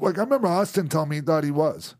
[0.00, 1.94] Like I remember Austin telling me he thought he was.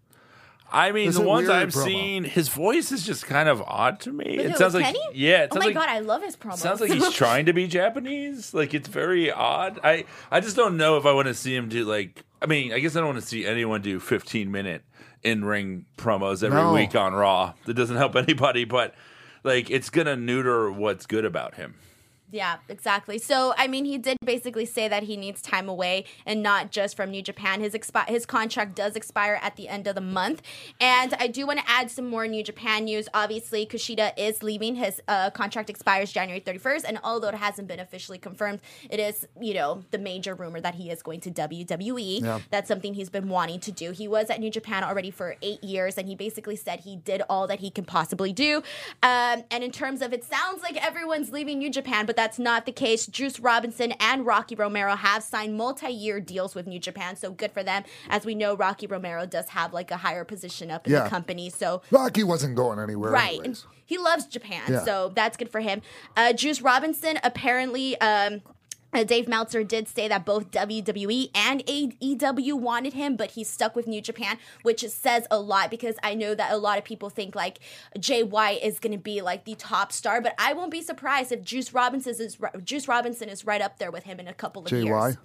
[0.74, 1.84] I mean, It's the a ones weird I've promo.
[1.84, 4.36] seen, his voice is just kind of odd to me.
[4.36, 5.00] With it who, sounds with like Kenny?
[5.14, 6.56] yeah, it Oh sounds my like god, I love his promos.
[6.58, 8.52] sounds like he's trying to be Japanese.
[8.52, 9.78] Like it's very odd.
[9.84, 12.24] I I just don't know if I want to see him do like.
[12.42, 14.82] I mean, I guess I don't want to see anyone do 15 minute
[15.22, 16.72] in ring promos every No.
[16.74, 17.54] week on Raw.
[17.64, 18.64] That doesn't help anybody.
[18.64, 18.94] But
[19.44, 21.76] like, it's gonna neuter what's good about him.
[22.34, 23.18] Yeah, exactly.
[23.18, 26.96] So, I mean, he did basically say that he needs time away and not just
[26.96, 27.60] from New Japan.
[27.60, 30.42] His expi- his contract does expire at the end of the month.
[30.80, 33.08] And I do want to add some more New Japan news.
[33.14, 34.74] Obviously, Kushida is leaving.
[34.74, 36.82] His uh, contract expires January 31st.
[36.88, 38.58] And although it hasn't been officially confirmed,
[38.90, 42.20] it is, you know, the major rumor that he is going to WWE.
[42.20, 42.40] Yeah.
[42.50, 43.92] That's something he's been wanting to do.
[43.92, 47.22] He was at New Japan already for eight years, and he basically said he did
[47.30, 48.56] all that he can possibly do.
[49.04, 52.64] Um, and in terms of it sounds like everyone's leaving New Japan, but that's not
[52.64, 53.06] the case.
[53.06, 57.62] Juice Robinson and Rocky Romero have signed multi-year deals with New Japan, so good for
[57.62, 57.84] them.
[58.08, 61.04] As we know, Rocky Romero does have like a higher position up in Yeah.
[61.04, 63.10] the company, so Rocky wasn't going anywhere.
[63.12, 63.32] Right.
[63.36, 63.66] And anyways.
[63.84, 64.84] he loves Japan, Yeah.
[64.84, 65.82] so that's good for him.
[66.16, 68.00] Uh, Juice Robinson apparently.
[68.00, 68.40] Um,
[68.94, 73.74] Uh, Dave Meltzer did say that both WWE and AEW wanted him, but he's stuck
[73.74, 77.10] with New Japan, which says a lot because I know that a lot of people
[77.10, 77.58] think like
[77.98, 81.32] Jay White is going to be like the top star, but I won't be surprised
[81.32, 84.62] if Juice Robinson is Juice Robinson is right up there with him in a couple
[84.62, 85.16] of Jay years.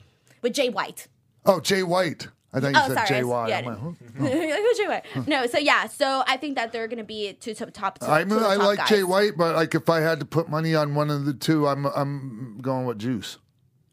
[0.41, 1.07] With Jay White.
[1.45, 2.27] Oh, Jay White.
[2.51, 3.49] I think you Oh, said sorry, JY.
[3.49, 3.91] yeah, I'm like, huh?
[4.19, 4.25] Oh.
[4.25, 5.27] Who's Jay White?
[5.27, 7.99] No, so yeah, so I think that they're going to be two top top.
[8.01, 8.89] I two mean, the I like guys.
[8.89, 11.67] Jay White, but like if I had to put money on one of the two,
[11.67, 13.37] I'm I'm going with Juice.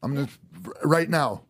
[0.06, 0.38] I'm just
[0.84, 1.42] right now,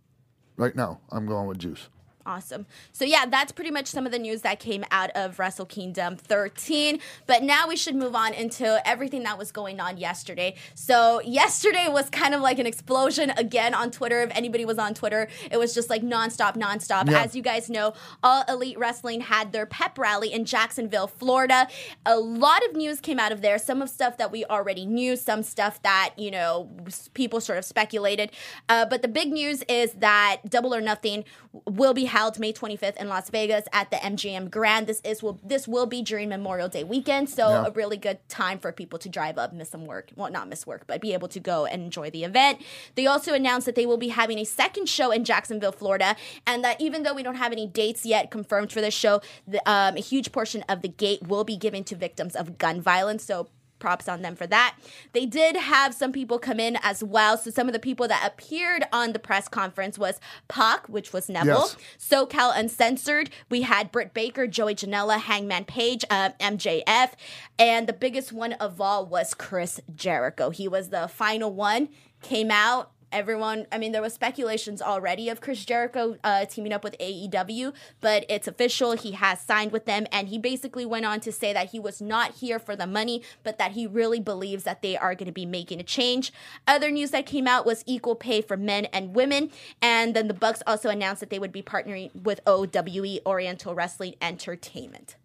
[0.57, 0.99] right now.
[1.13, 1.91] I'm going with Juice.
[2.27, 2.67] Awesome.
[2.93, 6.17] So yeah, that's pretty much some of the news that came out of Wrestle Kingdom
[6.17, 6.99] 13.
[7.29, 10.57] But now we should move on into everything that was going on yesterday.
[10.75, 14.23] So yesterday was kind of like an explosion again on Twitter.
[14.23, 17.09] If anybody was on Twitter, it was just like nonstop, nonstop.
[17.09, 17.23] Yeah.
[17.23, 21.69] As you guys know, All Elite Wrestling had their pep rally in Jacksonville, Florida.
[22.07, 23.57] A lot of news came out of there.
[23.57, 26.69] Some of stuff that we already knew, some stuff that you know
[27.15, 28.33] people sort of speculated.
[28.69, 31.25] Uh, but the big news is that Double or Nothing
[31.67, 34.87] will be held May 25th in Las Vegas at the MGM Grand.
[34.87, 37.67] This is will this will be during Memorial Day weekend, so Yeah.
[37.67, 40.67] a really good time for people to drive up, miss some work, well not miss
[40.67, 42.63] work, but be able to go and enjoy the event.
[42.95, 46.65] They also announced that they will be having a second show in Jacksonville, Florida, and
[46.65, 49.97] that even though we don't have any dates yet confirmed for this show, the, um,
[49.99, 53.25] a huge portion of the gate will be given to victims of gun violence.
[53.25, 53.49] So
[53.87, 54.75] props on them for that.
[55.13, 57.39] They did have some people come in as well.
[57.39, 60.19] So some of the people that appeared on the press conference was
[60.49, 61.77] Pac, which was Neville, Yes.
[61.97, 63.31] SoCal Uncensored.
[63.49, 67.13] We had Britt Baker, Joey Janela, Hangman Page, uh, MJF,
[67.61, 70.51] and the biggest one of all was Chris Jericho.
[70.51, 71.89] He was the final one.
[72.23, 72.91] Came out.
[73.17, 77.73] Everyone, I mean, there was speculations already of Chris Jericho uh, teaming up with AEW,
[78.03, 78.93] but it's official.
[78.93, 82.03] He has signed with them, and he basically went on to say that he was
[82.03, 85.33] not here for the money, but that he really believes that they are going to
[85.33, 86.31] be making a change.
[86.69, 89.51] Other news that came out was equal pay for men and women,
[89.81, 94.17] and then the Bucks also announced that they would be partnering with OWE Oriental Wrestling
[94.21, 95.17] Entertainment.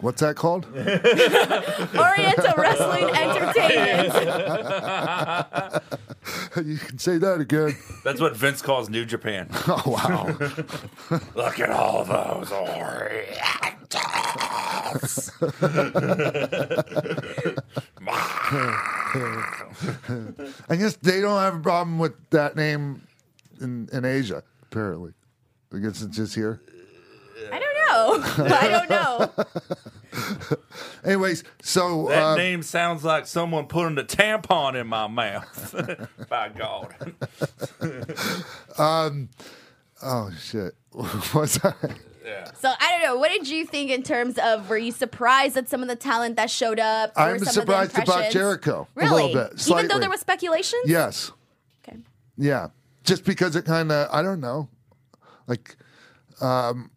[0.00, 0.64] What's that called?
[1.98, 4.14] Oriental Wrestling Entertainment.
[6.68, 7.76] you can say that again.
[8.04, 9.48] That's what Vince calls New Japan.
[9.70, 10.24] Oh wow.
[11.34, 13.28] Look at all those Orientals.
[20.70, 23.02] I guess they don't have a problem with that name
[23.60, 24.42] in in Asia.
[24.62, 25.12] Apparently,
[25.74, 26.60] I guess it's just here.
[28.38, 29.32] I don't know.
[29.36, 30.56] I don't know.
[31.04, 36.08] Anyways, so That uh, name sounds like someone putting a tampon in my mouth.
[36.28, 36.94] By God.
[38.78, 39.28] um,
[40.02, 41.76] oh shit, what's that?
[42.60, 43.16] So I don't know.
[43.16, 44.68] What did you think in terms of?
[44.68, 47.12] Were you surprised at some of the talent that showed up?
[47.16, 48.34] Or I'm some surprised of the about impressions?
[48.34, 49.32] Jericho a Really?
[49.34, 50.78] little bit, Even though there was speculation.
[50.84, 51.32] Yes,
[51.86, 51.98] Okay.
[52.36, 52.68] yeah,
[53.04, 54.68] just because it kind of I don't know,
[55.46, 55.76] like,
[56.42, 56.90] um,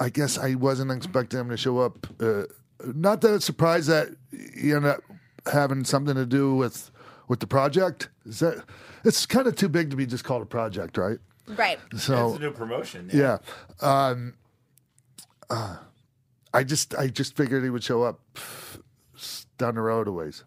[0.00, 2.06] I guess I wasn't expecting him to show up.
[2.20, 2.44] Uh,
[2.94, 5.02] not that it's surprised that he ended up
[5.52, 6.90] having something to do with
[7.26, 8.08] with the project.
[8.24, 8.64] Is that
[9.04, 11.18] it's kind of too big to be just called a project, right?
[11.48, 11.78] Right.
[11.96, 13.10] So It's a new promotion.
[13.12, 13.38] Yeah.
[13.80, 14.34] Um,
[15.50, 15.76] uh,
[16.54, 18.20] I just I just figured he would show up
[19.58, 20.44] down the road a ways.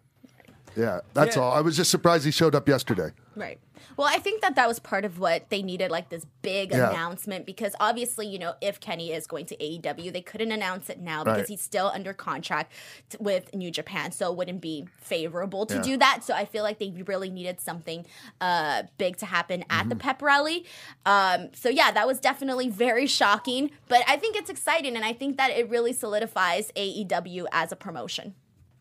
[0.78, 1.42] Yeah, that's Yeah.
[1.42, 1.52] all.
[1.52, 3.10] I was just surprised he showed up yesterday.
[3.36, 3.60] Right.
[4.02, 6.90] Well, I think that that was part of what they needed, like this big Yeah.
[6.90, 11.00] announcement, because obviously, you know, if Kenny is going to AEW, they couldn't announce it
[11.00, 11.48] now because Right.
[11.50, 12.72] he's still under contract
[13.12, 15.82] t- with New Japan, so it wouldn't be favorable to Yeah.
[15.84, 16.24] do that.
[16.24, 18.08] So I feel like they really needed something
[18.40, 19.90] uh, big to happen at Mm-hmm.
[19.90, 20.66] the pep rally.
[21.06, 25.14] Um, so yeah, that was definitely very shocking, but I think it's exciting, and I
[25.14, 28.34] think that it really solidifies AEW as a promotion.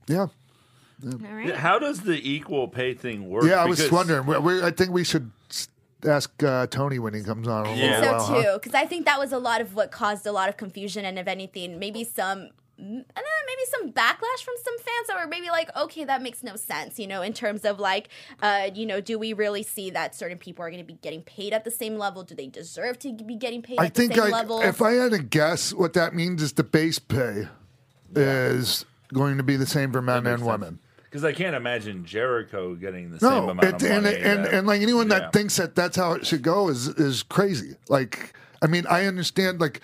[0.07, 0.29] Yeah.
[1.05, 1.55] All right.
[1.55, 3.45] How does the equal pay thing work?
[3.45, 4.27] Yeah, I was Because- wondering.
[4.27, 5.69] We, we, I think we should s-
[6.07, 7.67] ask uh, Tony when he comes on.
[7.67, 8.01] in a Yeah.
[8.01, 8.53] little so while, huh?
[8.53, 11.05] too because i think that was a lot of what caused a lot of confusion
[11.05, 12.49] and if anything maybe some
[12.81, 16.43] mm, uh, maybe some backlash from some fans that were maybe like okay that makes
[16.43, 18.09] no sense you know in terms of like
[18.43, 21.21] uh, you know do we really see that certain people are going to be getting
[21.23, 24.01] paid at the same level do they deserve to be getting paid I at the
[24.01, 26.99] think same I, level if I had to guess, what that means is the base
[26.99, 27.47] pay
[28.15, 30.79] is going to be the same for men and women.
[31.11, 34.17] Because I can't imagine Jericho getting the same amount of and, money.
[34.17, 35.19] and, that- and like anyone Yeah.
[35.19, 37.75] that thinks that that's how it should go is is crazy.
[37.89, 39.81] Like, I mean, I understand like,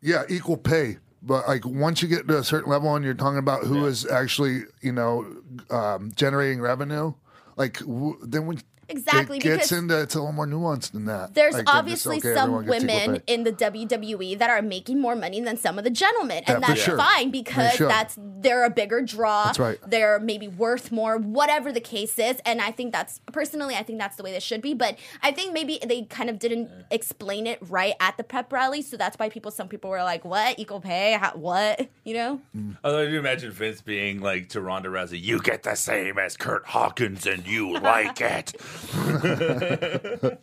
[0.00, 3.38] yeah, equal pay, but like once you get to a certain level and you're talking
[3.38, 5.26] about who is actually you know
[5.68, 7.12] um, generating revenue,
[7.56, 8.58] like w- then when
[8.88, 11.34] Exactly, it gets because into it's a little more nuanced than that.
[11.34, 14.50] There's Like, they're just, obviously okay, some everyone gets equal women in the WWE that
[14.50, 16.96] are making more money than some of the gentlemen, and for that's sure.
[16.96, 17.88] fine because should.
[17.88, 19.46] that's they're a bigger draw.
[19.46, 19.78] That's right.
[19.86, 23.98] They're maybe worth more, whatever the case is, and I think that's personally, I think
[23.98, 24.74] that's the way this should be.
[24.74, 28.82] But I think maybe they kind of didn't explain it right at the prep rally,
[28.82, 31.12] so that's why people, some people were like, "What equal pay?
[31.20, 32.40] How, what?" You know?
[32.56, 32.76] Mm.
[32.84, 36.36] Although I do imagine Vince being like to Ronda Rousey, "You get the same as
[36.36, 38.54] Kurt Hawkins, and you like it."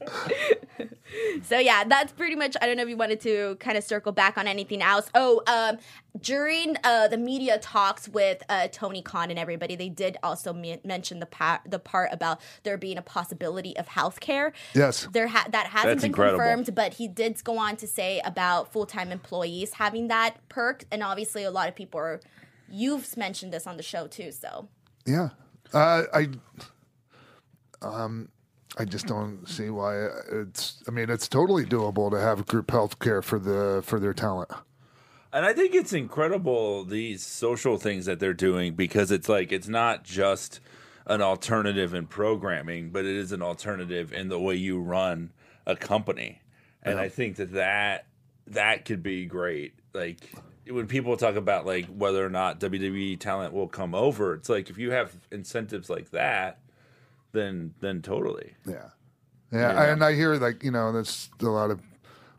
[1.43, 2.55] So yeah, that's pretty much.
[2.61, 5.09] I don't know if you wanted to kind of circle back on anything else.
[5.13, 5.77] Oh, um,
[6.19, 10.79] during uh, the media talks with uh, Tony Khan and everybody, they did also me-
[10.83, 14.53] mention the pa- the part about there being a possibility of health care.
[14.73, 15.07] Yes.
[15.11, 16.39] There ha- that hasn't That's been incredible.
[16.39, 20.85] confirmed, but he did go on to say about full time employees having that perk,
[20.91, 22.21] and obviously a lot of people are.
[22.69, 24.67] You've mentioned this on the show too, so
[25.05, 25.29] Yeah,
[25.73, 26.29] uh, I,
[27.83, 28.29] um,
[28.77, 30.83] I just don't see why it's.
[30.87, 34.51] I mean, it's totally doable to have group health care for the for their talent.
[35.31, 39.67] And I think it's incredible these social things that they're doing because it's like it's
[39.67, 40.59] not just
[41.05, 45.31] an alternative in programming, but it is an alternative in the way you run
[45.65, 46.41] a company.
[46.81, 48.05] And I think that that
[48.47, 49.73] that could be great.
[49.93, 50.31] Like
[50.67, 54.69] when people talk about like whether or not WWE talent will come over, it's like
[54.69, 56.59] if you have incentives like that,
[57.33, 58.55] then then totally.
[58.65, 58.89] Yeah,
[59.51, 61.81] yeah, and I hear like you know, there's a lot of.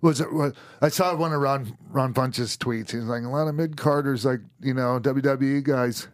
[0.00, 0.32] Was it?
[0.32, 2.90] What, I saw one of Ron Ron Bunch's tweets.
[2.90, 6.08] He's like a lot of mid carders, like you know, WWE guys,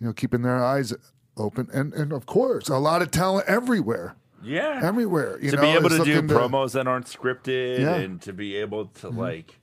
[0.00, 0.92] you know, keeping their eyes
[1.36, 4.80] open, and and of course, a lot of talent everywhere, Yeah.
[4.82, 5.38] everywhere.
[5.42, 7.96] You to know, be able to do promos that aren't scripted Yeah.
[7.96, 9.18] and to be able to mm-hmm.
[9.18, 9.58] like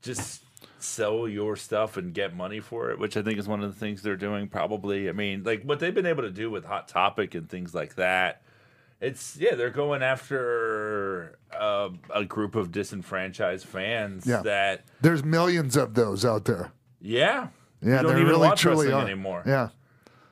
[0.00, 0.43] just
[0.84, 3.78] sell your stuff and get money for it, which I think is one of the
[3.78, 5.08] things they're doing probably.
[5.08, 7.94] I mean, like what they've been able to do with Hot Topic and things like
[7.96, 8.42] that.
[9.00, 14.42] It's yeah, they're going after uh, a group of disenfranchised fans Yeah.
[14.42, 16.70] that There's millions of those out there.
[17.00, 17.48] yeah,
[17.82, 19.42] Yeah, they even really truly are anymore.
[19.46, 19.70] Yeah.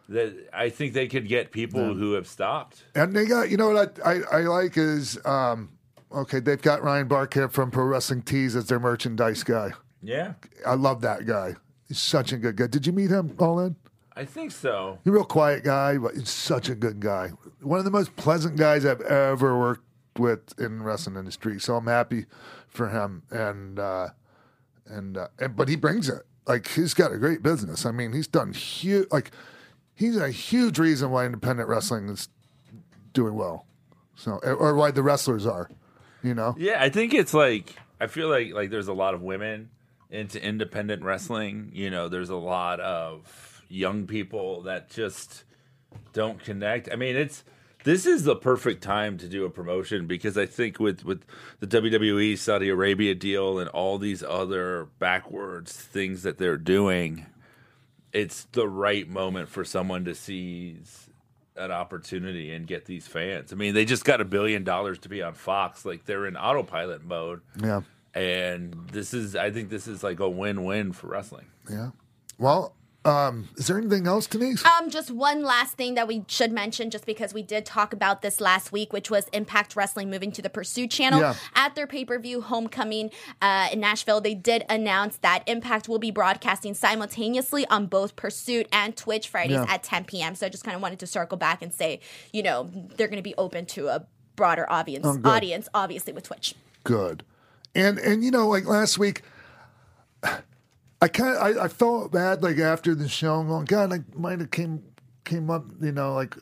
[0.08, 2.84] that I think they could get people who have stopped.
[2.94, 5.70] And they got, you know what I, I, I like is, um,
[6.10, 9.72] okay, they've got Ryan Barkan from Pro Wrestling Tees as their merchandise guy.
[10.02, 10.34] Yeah,
[10.66, 11.54] I love that guy.
[11.88, 12.66] He's such a good guy.
[12.66, 13.76] Did you meet him, all in?
[14.14, 14.98] I think so.
[15.04, 17.30] He's a real quiet guy, but he's such a good guy.
[17.60, 19.84] One of the most pleasant guys I've ever worked
[20.18, 21.58] with in the wrestling industry.
[21.58, 22.26] So I'm happy
[22.68, 23.22] for him.
[23.30, 24.08] And, uh,
[24.86, 26.22] and, uh, and but he brings it.
[26.46, 27.86] Like he's got a great business.
[27.86, 29.08] I mean, he's done huge.
[29.10, 29.30] Like
[29.94, 32.28] he's a huge reason why independent wrestling is
[33.12, 33.66] doing well.
[34.16, 35.70] So or why the wrestlers are.
[36.22, 36.54] You know.
[36.58, 39.70] Yeah, I think it's like I feel like like there's a lot of women
[40.12, 41.70] into independent wrestling.
[41.74, 45.44] You know, there's a lot of young people that just
[46.12, 46.88] don't connect.
[46.92, 47.42] I mean, it's
[47.84, 51.24] this is the perfect time to do a promotion because I think with with
[51.58, 57.26] the WWE Saudi Arabia deal and all these other backwards things that they're doing,
[58.12, 61.08] it's the right moment for someone to seize
[61.56, 63.52] an opportunity and get these fans.
[63.52, 65.84] I mean, they just got a billion dollars to be on Fox.
[65.84, 67.40] Like they're in autopilot mode.
[67.62, 67.82] Yeah.
[68.14, 71.46] And this is I think this is like a win-win for wrestling.
[71.70, 71.90] Yeah.
[72.38, 74.64] Well, um, is there anything else, Denise?
[74.64, 78.22] Um, just one last thing that we should mention, just because we did talk about
[78.22, 81.34] this last week, which was Impact Wrestling moving to the Pursuit channel Yeah.
[81.56, 84.20] at their pay per view Homecoming uh, in Nashville.
[84.20, 89.54] They did announce that Impact will be broadcasting simultaneously on both Pursuit and Twitch Fridays
[89.54, 89.66] Yeah.
[89.68, 90.34] at 10 p.m.
[90.36, 91.98] So I just kind of wanted to circle back and say,
[92.32, 96.24] you know, they're going to be open to a broader audience, Oh, audience, obviously with
[96.24, 96.54] Twitch.
[96.84, 97.24] good.
[97.74, 99.22] And and you know, like last week,
[100.22, 103.40] I kind of I, I felt bad like after the show.
[103.40, 104.82] I'm going, God, I might have came
[105.24, 106.36] came up, you know, like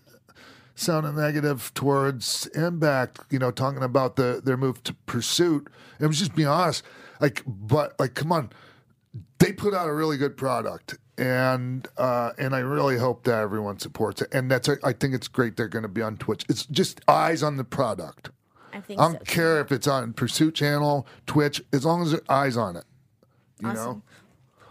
[0.75, 3.21] sounding negative towards Impact.
[3.31, 5.69] You know, talking about the their move to Pursuit.
[6.01, 6.83] It was just being honest,
[7.21, 8.51] like, but like, come on,
[9.39, 10.99] they put out a really good product.
[11.17, 14.29] And uh, and I really hope that everyone supports it.
[14.33, 16.45] And that's I think it's great they're going to be on Twitch.
[16.49, 18.31] It's just eyes on the product.
[18.73, 22.23] I think I don't care if it's on Pursuit Channel, Twitch, as long as there's
[22.29, 22.85] eyes on it.
[23.61, 24.03] You know?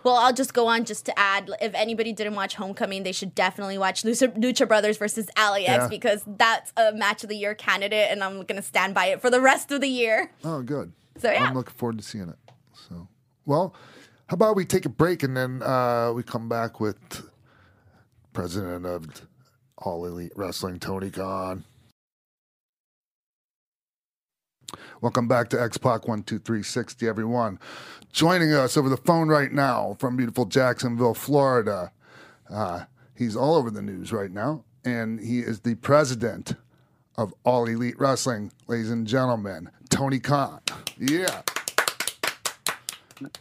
[0.03, 3.35] Well, I'll just go on just to add if anybody didn't watch Homecoming, they should
[3.35, 5.87] definitely watch Lucha, Lucha Brothers versus LAX Yeah.
[5.87, 9.21] because that's a match of the year candidate, and I'm going to stand by it
[9.21, 10.31] for the rest of the year.
[10.43, 10.93] Oh, good.
[11.17, 11.43] So, yeah.
[11.43, 12.37] I'm looking forward to seeing it.
[12.87, 13.07] So,
[13.45, 13.75] well,
[14.27, 16.97] how about we take a break and then uh, we come back with
[18.31, 19.05] President of
[19.79, 21.65] All Elite Wrestling, Tony Khan.
[25.01, 27.59] Welcome back to X Pac One Two Three Sixty, everyone.
[28.11, 31.91] Joining us over the phone right now from beautiful Jacksonville, Florida.
[32.49, 36.55] Uh, he's all over the news right now, and he is the president
[37.17, 40.59] of All Elite Wrestling, ladies and gentlemen, Tony Khan.
[40.97, 41.41] Yeah.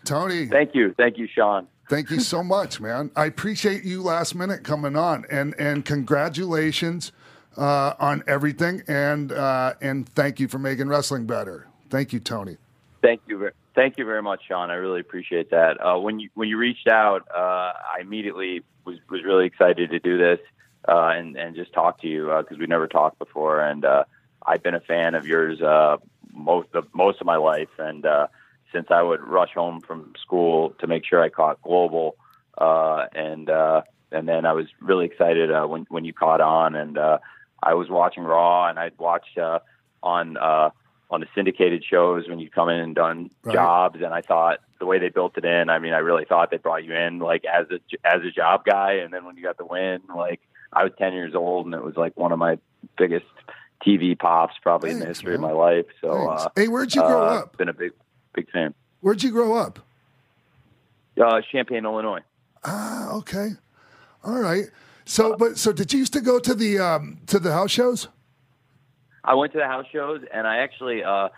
[0.04, 0.92] Tony, Thank you.
[0.96, 1.68] Thank you, Sean.
[1.88, 3.10] thank you so much, man.
[3.14, 7.12] I appreciate you last minute coming on, and and congratulations
[7.58, 11.66] uh, on everything, and uh, and thank you for making wrestling better.
[11.90, 12.56] Thank you, Tony.
[13.02, 13.50] Thank you.
[13.74, 14.70] Thank you very much, Sean.
[14.70, 15.84] I really appreciate that.
[15.84, 19.98] Uh, when you when you reached out, uh, I immediately was was really excited to
[19.98, 20.38] do this
[20.86, 24.04] uh, and and just talk to you because we never talked before, and uh,
[24.46, 25.98] I've been a fan of yours uh,
[26.32, 28.28] most of most of my life, and uh,
[28.72, 32.16] since I would rush home from school to make sure I caught Global,
[32.56, 33.82] uh, and uh,
[34.12, 37.18] and then I was really excited uh, when when you caught on, and uh,
[37.62, 39.58] I was watching Raw, and I'd watch uh,
[40.02, 40.70] on uh,
[41.10, 43.54] on the syndicated shows when you come in and done Right.
[43.54, 46.50] jobs, and I thought the way they built it in, I mean, I really thought
[46.50, 49.42] they brought you in like as a as a job guy, and then when you
[49.42, 50.40] got the win, like
[50.72, 52.58] I was ten years old, and it was like one of my
[52.96, 53.26] biggest
[53.86, 55.86] TV pops probably in the Thanks, history of my life.
[56.00, 57.56] So, uh, hey, where'd you grow uh, up?
[57.56, 57.92] Been a big
[58.34, 58.74] big fan.
[59.00, 59.78] Where'd you grow up?
[61.20, 62.20] Uh, Champaign, Illinois.
[62.64, 63.50] Ah, okay.
[64.24, 64.66] All right.
[65.08, 68.08] So, but so did you used to go to the um, to the house shows?
[69.24, 71.30] I went to the house shows, and I actually uh,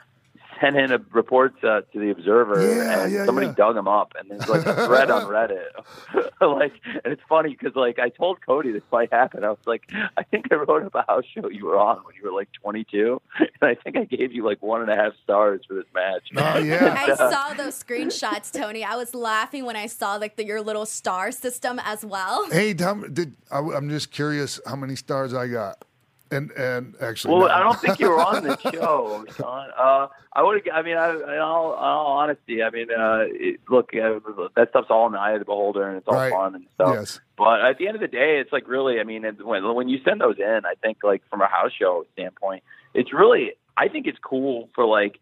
[0.60, 3.54] sent in a report uh, to the Observer, Yeah, and yeah, somebody yeah.
[3.54, 5.70] dug him up, and there's like a thread on Reddit.
[6.40, 9.44] like, and it's funny because like I told Cody this might happen.
[9.44, 12.14] I was like, I think I wrote up a house show you were on when
[12.14, 15.12] you were like 22, and I think I gave you like one and a half
[15.22, 16.28] stars for this match.
[16.36, 16.94] Oh yeah.
[16.98, 18.84] I saw those screenshots, Tony.
[18.84, 22.48] I was laughing when I saw like the, your little star system as well.
[22.50, 25.84] hey, Tom, did I, I'm just curious how many stars I got,
[26.30, 27.54] and and actually, Well, no.
[27.54, 29.68] I don't think you were on the show, Sean.
[29.76, 30.68] Uh, I would.
[30.70, 34.20] I mean, I, in all, in all honesty, I mean, uh, it, look, uh,
[34.56, 36.32] that stuff's all in the eye of the beholder, and it's all Right.
[36.32, 36.94] fun and stuff.
[36.94, 37.20] Yes.
[37.36, 39.00] But at the end of the day, it's like really.
[39.00, 42.04] I mean, when when you send those in, I think like from a house show
[42.12, 42.62] standpoint,
[42.94, 43.52] it's really.
[43.76, 45.18] I think it's cool for like.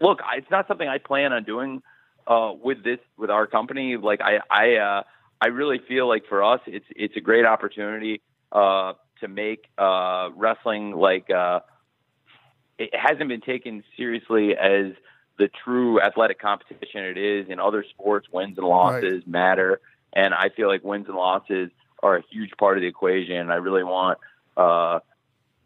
[0.00, 1.82] Look, I, it's not something I plan on doing
[2.26, 3.96] uh, with this with our company.
[3.98, 5.02] Like I, I, uh,
[5.42, 8.22] I really feel like for us, it's it's a great opportunity
[8.52, 11.30] uh, to make uh, wrestling like.
[11.30, 11.60] Uh,
[12.78, 14.92] it hasn't been taken seriously as
[15.38, 18.26] the true athletic competition it is in other sports.
[18.32, 19.80] Wins and losses matter,
[20.12, 21.70] and I feel like wins and losses
[22.02, 23.50] are a huge part of the equation.
[23.50, 24.18] I really want,
[24.56, 25.00] uh,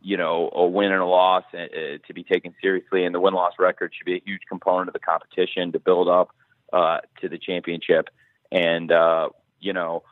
[0.03, 1.67] you know, a win and a loss uh,
[2.07, 4.93] to be taken seriously, and the win loss record should be a huge component of
[4.93, 6.31] the competition to build up
[6.73, 8.09] uh, to the championship.
[8.51, 9.29] And uh,
[9.61, 10.03] you know,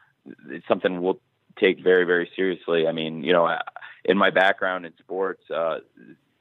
[0.49, 1.21] it's something we'll
[1.59, 2.87] take very, very seriously.
[2.87, 3.63] I mean, you know, I-
[4.05, 5.79] in my background in sports, uh,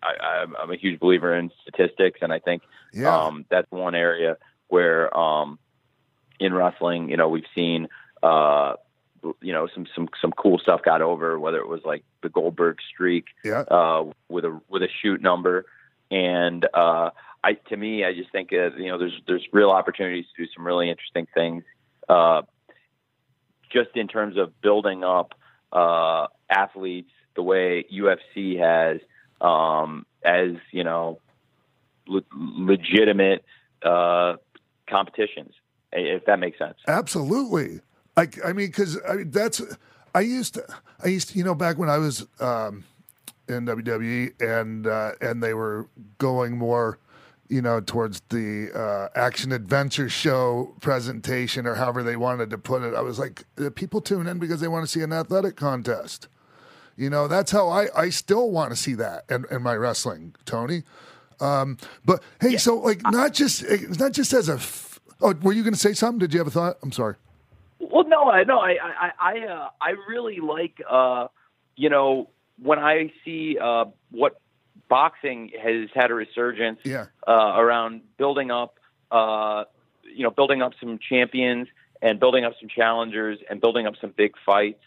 [0.01, 3.15] I, I'm, I'm a huge believer in statistics, and I think Yeah.
[3.15, 4.37] um, that's one area
[4.67, 5.59] where um,
[6.39, 7.87] in wrestling, you know, we've seen
[8.23, 8.73] uh,
[9.41, 12.77] you know some some some cool stuff got over, whether it was like the Goldberg
[12.91, 13.59] streak yeah.
[13.69, 15.65] uh, with a with a shoot number,
[16.09, 17.11] and uh,
[17.43, 20.51] I to me, I just think uh, you know there's there's real opportunities to do
[20.55, 21.63] some really interesting things,
[22.09, 22.41] uh,
[23.71, 25.33] just in terms of building up
[25.71, 28.99] uh, athletes the way UFC has,
[29.39, 31.19] um, as you know,
[32.07, 33.43] le- legitimate
[33.83, 34.35] uh,
[34.89, 35.53] competitions,
[35.91, 36.77] if that makes sense.
[36.87, 37.79] Absolutely.
[38.17, 39.61] I, I mean, because I mean, that's
[40.13, 40.65] I used to
[41.03, 42.83] I used to, you know back when I was um,
[43.47, 46.99] in WWE and uh, and they were going more
[47.51, 52.81] you know towards the uh, action adventure show presentation or however they wanted to put
[52.81, 52.95] it.
[52.95, 53.43] I was like,
[53.75, 56.29] people tune in because they want to see an athletic contest.
[56.95, 60.33] You know, that's how I, I still want to see that in, in my wrestling,
[60.45, 60.83] Tony.
[61.41, 65.51] Um, but hey, so like not just it's not just as a f- oh, were
[65.51, 66.19] you going to say something?
[66.19, 66.77] Did you have a thought?
[66.81, 67.15] I'm sorry.
[67.79, 71.27] Well, no, I no, I I I uh, I really like uh,
[71.75, 72.29] you know
[72.61, 74.39] when I see uh, what
[74.91, 77.05] boxing has had a resurgence Yeah.
[77.25, 78.77] uh, around building up
[79.09, 79.63] uh,
[80.03, 81.67] you know building up some champions
[82.01, 84.83] and building up some challengers and building up some big fights.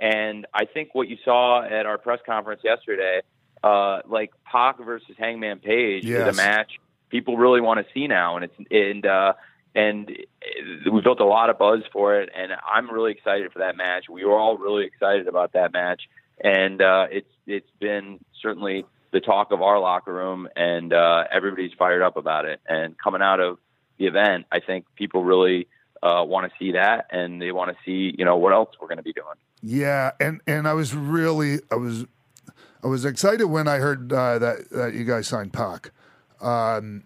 [0.00, 3.22] And I think what you saw at our press conference yesterday,
[3.64, 6.72] uh, like Pac versus Hangman Page, is a match
[7.10, 9.32] people really want to see now, and it's and uh,
[9.74, 10.10] and
[10.90, 14.04] we built a lot of buzz for it, and I'm really excited for that match.
[14.08, 16.02] We were all really excited about that match,
[16.42, 21.72] and uh, it's it's been certainly the talk of our locker room, and uh, everybody's
[21.78, 22.60] fired up about it.
[22.68, 23.58] And coming out of
[23.98, 25.68] the event, I think people really
[26.02, 28.88] uh, want to see that, and they want to see you know what else we're
[28.88, 29.34] going to be doing.
[29.62, 32.04] Yeah, and and I was really I was
[32.82, 35.90] I was excited when I heard uh, that that you guys signed Pac.
[36.40, 37.04] Um,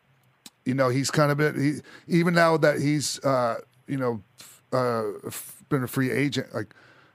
[0.64, 4.22] you know, he's kind of been he, even now that he's uh, you know
[4.72, 5.30] uh,
[5.68, 6.54] been a free agent.
[6.54, 6.74] Like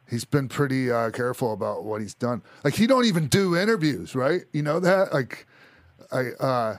[0.10, 2.42] he's been pretty uh, careful about what he's done.
[2.64, 4.42] Like he don't even do interviews, right?
[4.54, 5.14] You know that?
[5.14, 5.46] Like
[6.12, 6.78] I uh,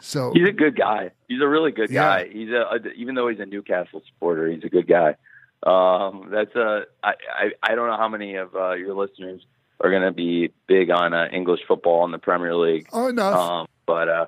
[0.00, 1.10] so He's a good guy.
[1.28, 2.02] He's a really good Yeah.
[2.22, 2.28] guy.
[2.32, 5.16] He's a, a even though he's a Newcastle supporter, he's a good guy.
[5.64, 9.42] Um, that's a I, I I don't know how many of uh, your listeners
[9.80, 12.88] are going to be big on uh, English football in the Premier League.
[12.92, 13.34] oh enough.
[13.34, 14.26] Um, but uh,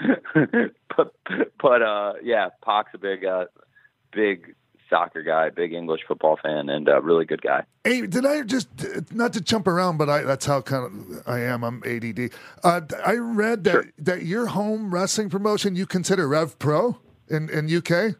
[0.96, 1.14] but
[1.60, 3.46] but uh, yeah, Pac's a big uh,
[4.12, 4.54] big
[4.88, 7.64] soccer guy, big English football fan, and a really good guy.
[7.84, 8.68] Hey, did I just
[9.12, 11.64] not to jump around, but I that's how kind of I am.
[11.64, 12.30] I'm ADD.
[12.64, 13.84] Uh, I read that Sure.
[13.98, 18.16] that your home wrestling promotion you consider Rev Pro in in UK.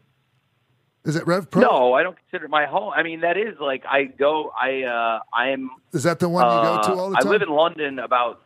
[1.05, 1.61] Is it Rev Pro?
[1.61, 2.91] No, I don't consider my home.
[2.95, 4.51] I mean, that is like I go.
[4.59, 5.69] I uh, I'm.
[5.93, 8.41] Is that the one you go to uh, all the I live in London about.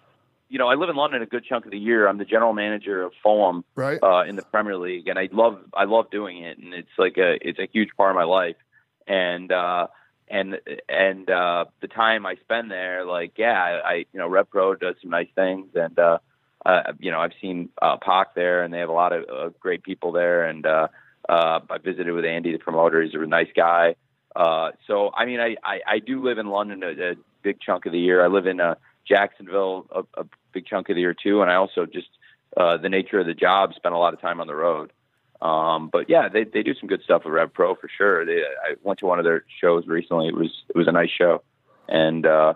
[0.54, 2.08] You know, I live in London a good chunk of the year.
[2.08, 3.98] I'm the general manager of Fulham right.
[4.04, 7.18] uh, in the Premier League, and I love I love doing it, and it's like
[7.18, 8.56] a it's a huge part of my life,
[9.08, 9.88] and uh,
[10.30, 14.48] and and uh, the time I spend there, like yeah, I, I you know Rev
[14.48, 16.20] Pro does some nice things, and uh,
[16.64, 19.50] uh, you know I've seen uh, Pac there, and they have a lot of uh,
[19.60, 20.88] great people there, and uh,
[21.28, 23.02] uh, I visited with Andy, the promoter.
[23.02, 23.96] He's a nice guy.
[24.36, 27.88] Uh, so I mean, I, I I do live in London a, a big chunk
[27.88, 28.24] of the year.
[28.24, 28.76] I live in uh,
[29.08, 32.10] Jacksonville a, a big chunk of the year too, and I also just
[32.56, 34.92] uh, the nature of the job spent a lot of time on the road.
[35.42, 38.26] Um, but yeah, they they do some good stuff with Rev Pro for sure.
[38.26, 40.28] They, I went to one of their shows recently.
[40.28, 41.44] It was it was a nice show,
[41.90, 42.54] and uh,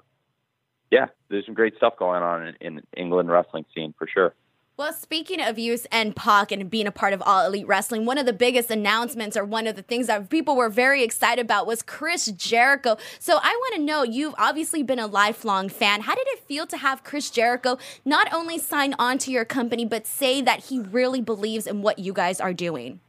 [0.89, 4.33] yeah, there's some great stuff going on in, in England wrestling scene for sure.
[4.77, 8.19] Well, speaking of Use and Pac and being a part of All Elite Wrestling, one
[8.19, 11.65] of the biggest announcements or one of the things that people were very excited about
[11.65, 12.95] was Chris Jericho.
[13.17, 16.01] So I want to know, you've obviously been a lifelong fan.
[16.01, 19.83] How did it feel to have Chris Jericho not only sign on to your company,
[19.83, 22.99] but say that he really believes in what you guys are doing?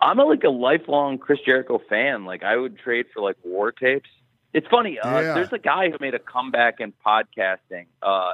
[0.00, 2.24] I'm a, like a lifelong Chris Jericho fan.
[2.24, 4.08] Like I would trade for like war tapes.
[4.54, 4.98] It's funny.
[4.98, 5.34] Uh, Yeah.
[5.34, 7.88] There's a guy who made a comeback in podcasting.
[8.00, 8.32] Uh,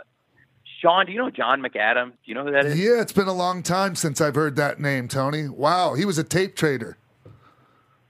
[0.82, 2.10] Sean, do you know John McAdam?
[2.10, 2.78] Do you know who that is?
[2.78, 5.48] Yeah, it's been a long time since I've heard that name, Tony.
[5.48, 6.98] Wow, he was a tape trader.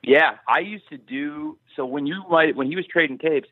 [0.03, 3.49] Yeah, I used to do so when you might when he was trading tapes,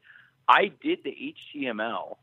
[0.49, 2.16] I did the HTML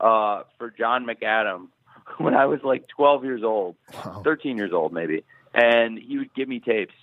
[0.00, 1.68] uh, for John McAdam
[2.18, 4.22] when I was like 12 years old, Wow.
[4.24, 5.24] 13 years old maybe,
[5.54, 6.94] and he would give me tapes.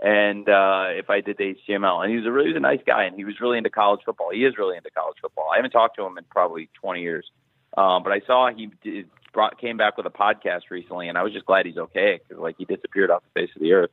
[0.00, 2.60] And uh, if I did the HTML, and he was a really he was a
[2.60, 4.30] nice guy, and he was really into college football.
[4.32, 5.48] He is really into college football.
[5.52, 7.30] I haven't talked to him in probably 20 years,
[7.78, 11.22] um, but I saw he did, brought came back with a podcast recently, and I
[11.22, 13.90] was just glad he's okay because like he disappeared off the face of the earth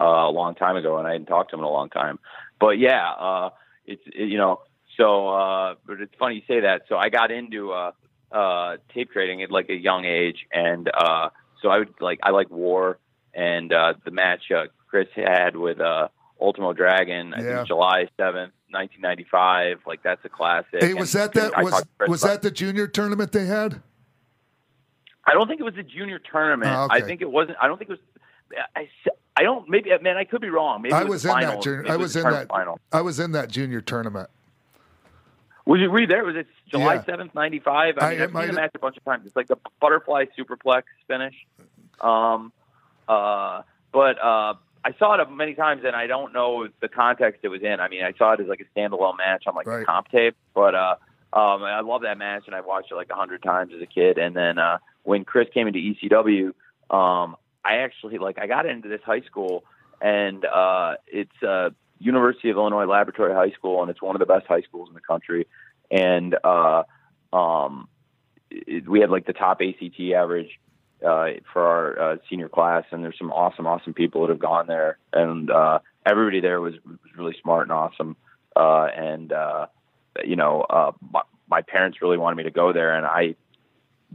[0.00, 2.18] uh, a long time ago, and I hadn't talked to him in a long time.
[2.60, 3.50] But yeah, uh,
[3.86, 4.60] it's it, you know,
[4.96, 6.82] so uh, but it's funny you say that.
[6.88, 7.92] So I got into uh,
[8.30, 11.30] uh, tape trading at like a young age, and uh,
[11.62, 12.98] so I would like I like War
[13.34, 16.08] and uh, the match uh, Chris had with uh,
[16.40, 17.34] Ultimo Dragon.
[17.34, 17.46] I Yeah.
[17.54, 19.80] think July seventh, nineteen ninety five.
[19.86, 20.80] Like that's a classic.
[20.82, 23.32] Hey, was And that that I was talked to Chris was that the junior tournament
[23.32, 23.80] they had?
[25.26, 26.70] I don't think it was a junior tournament.
[26.70, 26.96] Oh, okay.
[26.96, 27.56] I think it wasn't.
[27.60, 28.58] I don't think it was.
[28.76, 28.88] I,
[29.36, 29.68] I don't.
[29.68, 30.82] Maybe man, I could be wrong.
[30.82, 31.90] Maybe I was was, in the that junior.
[31.90, 32.48] I it was in that.
[32.48, 32.78] final.
[32.92, 34.28] I was in that junior tournament.
[35.66, 36.24] Was you were you there?
[36.24, 37.04] Was it July Yeah.
[37.04, 37.96] seventh, ninety five?
[37.98, 39.26] I- I mean, it I've seen the match a bunch of times.
[39.26, 41.34] It's like the butterfly superplex finish.
[42.00, 42.52] Um,
[43.08, 43.62] uh,
[43.92, 44.54] but uh,
[44.84, 47.80] I saw it many times, and I don't know the context it was in.
[47.80, 49.82] I mean, I saw it as like a standalone match on like Right.
[49.82, 50.96] a comp tape, but uh,
[51.32, 53.86] um, I love that match, and I watched it like a hundred times as a
[53.86, 54.18] kid.
[54.18, 56.48] And then uh, when Chris came into ECW,
[56.94, 59.64] um, I actually like I got into this high school,
[60.02, 64.26] and uh, it's uh, University of Illinois Laboratory High School, and it's one of the
[64.26, 65.46] best high schools in the country.
[65.90, 66.82] And uh,
[67.32, 67.88] um,
[68.50, 70.60] it, we had like the top ACT average
[71.04, 74.66] uh, for our uh, senior class, and there's some awesome, awesome people that have gone
[74.66, 76.74] there, and uh, everybody there was,
[77.16, 78.16] really smart and awesome.
[78.56, 79.66] Uh, and uh,
[80.24, 83.36] you know, uh, my, my parents really wanted me to go there, and I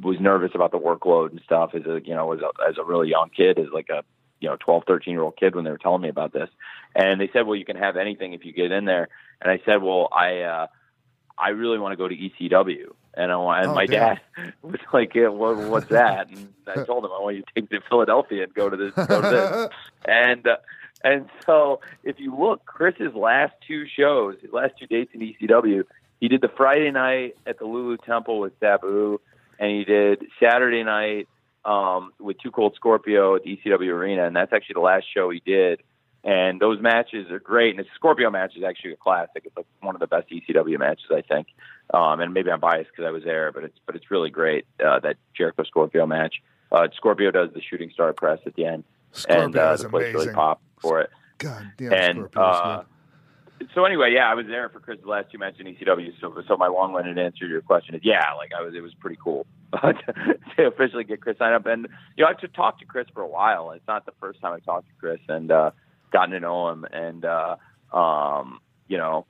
[0.01, 2.83] was nervous about the workload and stuff as a you know as a, as a
[2.83, 4.03] really young kid, as like a
[4.39, 6.49] you know 12, 13 year old kid when they were telling me about this.
[6.95, 9.09] And they said, well, you can have anything if you get in there.
[9.41, 10.67] And I said, well, I uh,
[11.37, 12.93] I really want to go to ECW.
[13.19, 14.15] And I and Oh, my damn.
[14.15, 16.29] dad was like, yeah, what, what's that?
[16.29, 18.77] And I told him, I want you to take me to Philadelphia and go to
[18.77, 19.69] this, go to this.
[20.07, 20.55] and uh,
[21.03, 25.83] and so if you look, Chris's last two shows, his last two dates in ECW,
[26.19, 29.19] he did the Friday night at the Lulu Temple with Sabu,
[29.59, 31.27] and he did Saturday night
[31.65, 35.29] um, with Two Cold Scorpio at the ECW Arena, and that's actually the last show
[35.29, 35.81] he did.
[36.23, 39.43] And those matches are great, and the Scorpio match is actually a classic.
[39.45, 41.47] It's like one of the best ECW matches, I think.
[41.93, 44.65] Um, and maybe I'm biased because I was there, but it's but it's really great
[44.85, 46.35] uh, that Jericho Scorpio match.
[46.71, 48.83] Uh, Scorpio does the shooting star press at the end,
[49.29, 50.33] and Scorpio uh, is the place really amazing.
[50.33, 51.09] popped for it.
[51.37, 52.83] God damn, and uh,
[53.73, 56.11] so anyway, yeah, I was there for Chris's last two matches in ECW.
[56.21, 58.93] So, so my long-winded answer to your question is, yeah, like I was, it was
[58.95, 59.45] pretty cool
[59.81, 61.65] to officially get Chris signed up.
[61.65, 63.71] And you know, I've talked to Chris for a while.
[63.71, 65.71] It's not the first time I talked to Chris and uh,
[66.11, 66.85] gotten to know him.
[66.91, 67.55] And uh,
[67.93, 69.25] um, you know,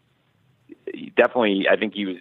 [1.15, 2.17] definitely, I think he was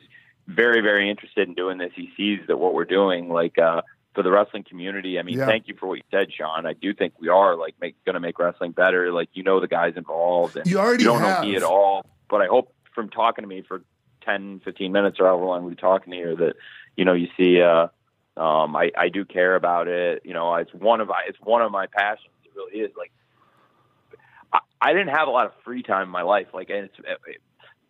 [0.46, 1.92] very, very interested in doing this.
[1.94, 3.82] He sees that what we're doing, like uh,
[4.14, 5.18] for the wrestling community.
[5.18, 5.46] I mean, Yeah.
[5.46, 6.66] thank you for what you said, Sean.
[6.66, 9.12] I do think we are like make, going to make wrestling better.
[9.12, 11.42] Like you know the guys involved, and You already don't have.
[11.42, 13.82] know me at all, but I hope from talking to me for
[14.24, 16.54] 10, 15 minutes or however long we're talking here that
[16.96, 17.60] you know you see.
[17.62, 17.88] uh
[18.36, 20.22] um, I, I do care about it.
[20.24, 22.30] You know, it's one of my it's one of my passions.
[22.44, 22.92] It really is.
[22.96, 23.10] Like,
[24.80, 26.48] I, didn't have a lot of free time in my life.
[26.52, 27.40] Like, and it's it,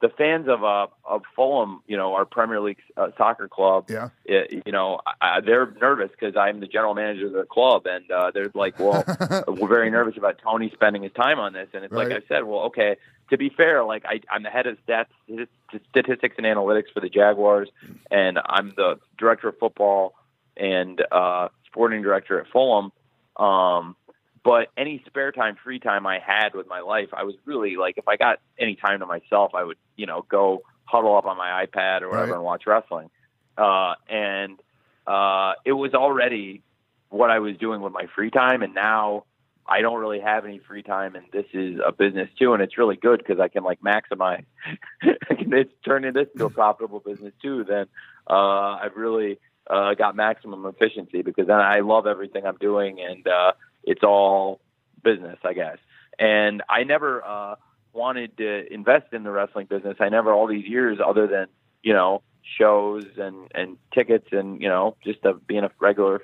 [0.01, 3.86] the fans of uh of Fulham, you know, our Premier League uh, soccer club.
[3.91, 4.11] Yeah.
[4.24, 8.11] It, you know, I, they're nervous because I'm the general manager of the club, and
[8.11, 9.05] uh, they're like, "Well,
[9.49, 12.45] we're very nervous about Tony spending his time on this." And it's like I said,
[12.45, 12.97] "Well, okay."
[13.30, 15.09] To be fair, like I, I'm the head of stats,
[15.91, 17.68] statistics and analytics for the Jaguars,
[18.11, 20.14] and I'm the director of football
[20.57, 22.91] and uh, sporting director at Fulham.
[23.36, 23.97] Um,
[24.45, 27.99] but any spare time, free time I had with my life, I was really like,
[27.99, 31.36] if I got any time to myself, I would, you know, go huddle up on
[31.36, 32.36] my iPad or whatever Right.
[32.36, 33.11] and watch wrestling.
[33.57, 34.59] Uh, and
[35.07, 36.62] uh, it was already
[37.11, 39.24] what I was doing with my free time, and now
[39.66, 42.78] I don't really have any free time, and this is a business too, and it's
[42.78, 44.45] really good because I can like maximize.
[45.03, 47.64] I can it's turning this into a profitable business too.
[47.64, 47.86] Then
[48.28, 53.26] uh, I've really uh, got maximum efficiency because then I love everything I'm doing, and
[53.26, 53.53] uh,
[53.89, 54.61] it's all
[55.03, 55.78] business, I guess.
[56.18, 57.55] And I never uh,
[57.93, 59.97] wanted to invest in the wrestling business.
[60.01, 61.47] I never all these years, other than
[61.82, 62.22] you know
[62.59, 66.22] shows and and tickets, and you know just uh, being a regular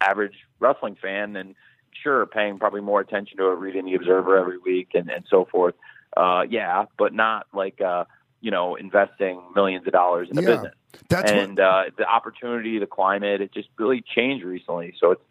[0.00, 1.54] average wrestling fan, and
[2.02, 5.44] sure paying probably more attention to it, reading the Observer every week, and and so
[5.44, 5.74] forth.
[6.16, 8.04] Uh, yeah, but not like uh,
[8.40, 10.56] you know investing millions of dollars in the Yeah.
[10.56, 10.74] business
[11.08, 14.94] That's what, and uh, the opportunity, the climate, it just really changed recently.
[14.98, 15.22] So it's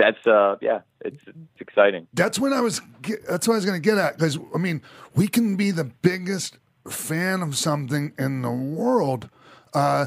[0.00, 2.06] that's uh, yeah, it's it's exciting.
[2.14, 2.80] that's when I was.
[3.28, 4.82] That's what I was going to get at because I mean,
[5.14, 9.28] we can be the biggest fan of something in the world,
[9.74, 10.06] uh,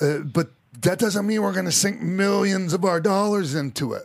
[0.00, 0.50] uh, but
[0.80, 4.04] that doesn't mean we're going to sink millions of our dollars into it.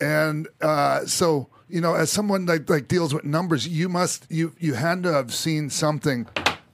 [0.00, 4.54] And uh, so, you know, as someone that like deals with numbers, you must you
[4.58, 6.26] you had to have seen something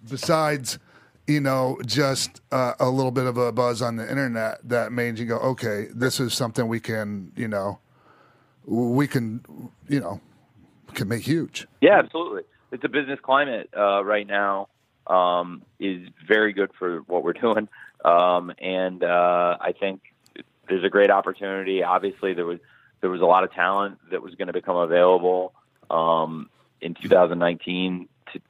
[0.09, 0.78] besides,
[1.27, 5.18] you know, just uh, a little bit of a buzz on the internet that made
[5.18, 7.79] you go, okay, this is something we can, you know,
[8.66, 9.43] we can,
[9.89, 10.20] you know,
[10.95, 11.66] can make huge.
[11.81, 12.43] Yeah, absolutely.
[12.72, 14.68] It's a business climate uh, right now
[15.07, 17.68] um, is very good for what we're doing,
[18.05, 20.03] um, and uh, I think
[20.68, 21.83] there's a great opportunity.
[21.83, 22.59] Obviously, there was
[23.01, 25.53] there was a lot of talent that was going to become available
[25.91, 26.49] um,
[26.81, 28.41] in 2019 to,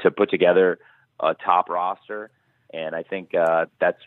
[0.00, 0.80] to put together
[1.22, 2.30] a top roster,
[2.72, 3.98] and I think uh, that's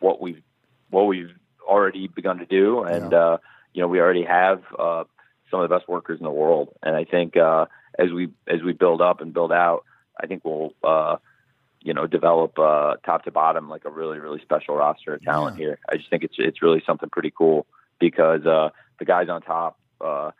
[0.00, 0.42] what we've
[0.90, 1.32] what we've
[1.62, 3.18] already begun to do, and Yeah.
[3.18, 3.38] uh,
[3.72, 5.04] you know we already have uh,
[5.50, 7.66] some of the best workers in the world, and I think uh,
[7.98, 9.84] as we as we build up and build out,
[10.20, 11.16] I think we'll uh,
[11.80, 15.56] you know develop uh, top to bottom like a really really special roster of talent
[15.56, 15.78] here.
[15.90, 17.66] I just think it's it's really something pretty cool
[17.98, 19.78] because uh, the guys on top.
[20.00, 20.30] Uh,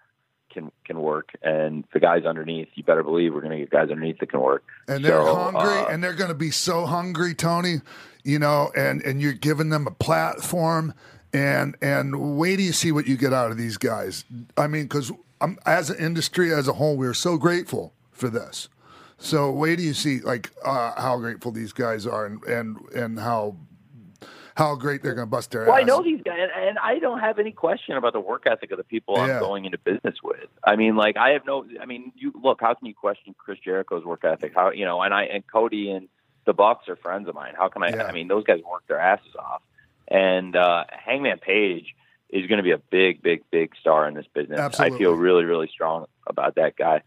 [0.54, 3.90] can can work, and the guys underneath, you better believe we're going to get guys
[3.90, 4.64] underneath that can work.
[4.88, 7.76] and they're So, hungry uh, and they're going to be so hungry tony
[8.24, 10.94] you know and and you're giving them a platform.
[11.32, 14.24] And and wait till you see what you get out of these guys.
[14.56, 15.10] I mean because
[15.66, 18.68] as an industry as a whole we're so grateful for this.
[19.18, 23.18] So wait till you see like uh, how grateful these guys are and and and
[23.18, 23.56] how
[24.56, 26.78] how great they're going to bust their Well, ass I know these guys, and, and
[26.78, 29.34] I don't have any question about the work ethic of the people Yeah.
[29.34, 30.48] I'm going into business with.
[30.62, 31.66] I mean, like I have no.
[31.80, 32.60] I mean, you look.
[32.60, 34.52] How can you question Chris Jericho's work ethic?
[34.54, 35.02] How you know?
[35.02, 36.08] And I and Cody and
[36.44, 37.54] the Bucks are friends of mine.
[37.56, 37.88] How can I?
[37.88, 38.04] Yeah.
[38.04, 39.62] I mean, those guys work their asses off.
[40.06, 41.94] And uh, Hangman Page
[42.28, 44.58] is going to be a big, big, big star in this business.
[44.60, 44.96] Absolutely.
[44.96, 47.02] I feel really, really strong about that guy.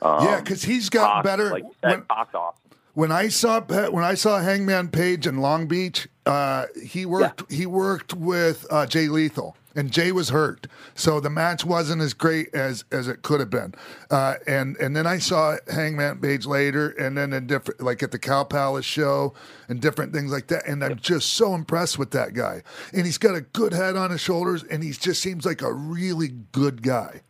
[0.00, 2.58] Um, yeah because he's gotten Pac, better Like said, when- Pac's awesome.
[2.94, 7.66] When I saw when I saw Hangman Page in Long Beach, uh, he worked he
[7.66, 12.54] worked with uh, Jay Lethal, and Jay was hurt, so the match wasn't as great
[12.54, 13.74] as as it could have been.
[14.10, 18.10] Uh, and and then I saw Hangman Page later, and then in different like at
[18.10, 19.32] the Cow Palace show
[19.68, 20.66] and different things like that.
[20.66, 22.62] And I'm just so impressed with that guy,
[22.92, 25.72] and he's got a good head on his shoulders, and he just seems like a
[25.72, 27.22] really good guy.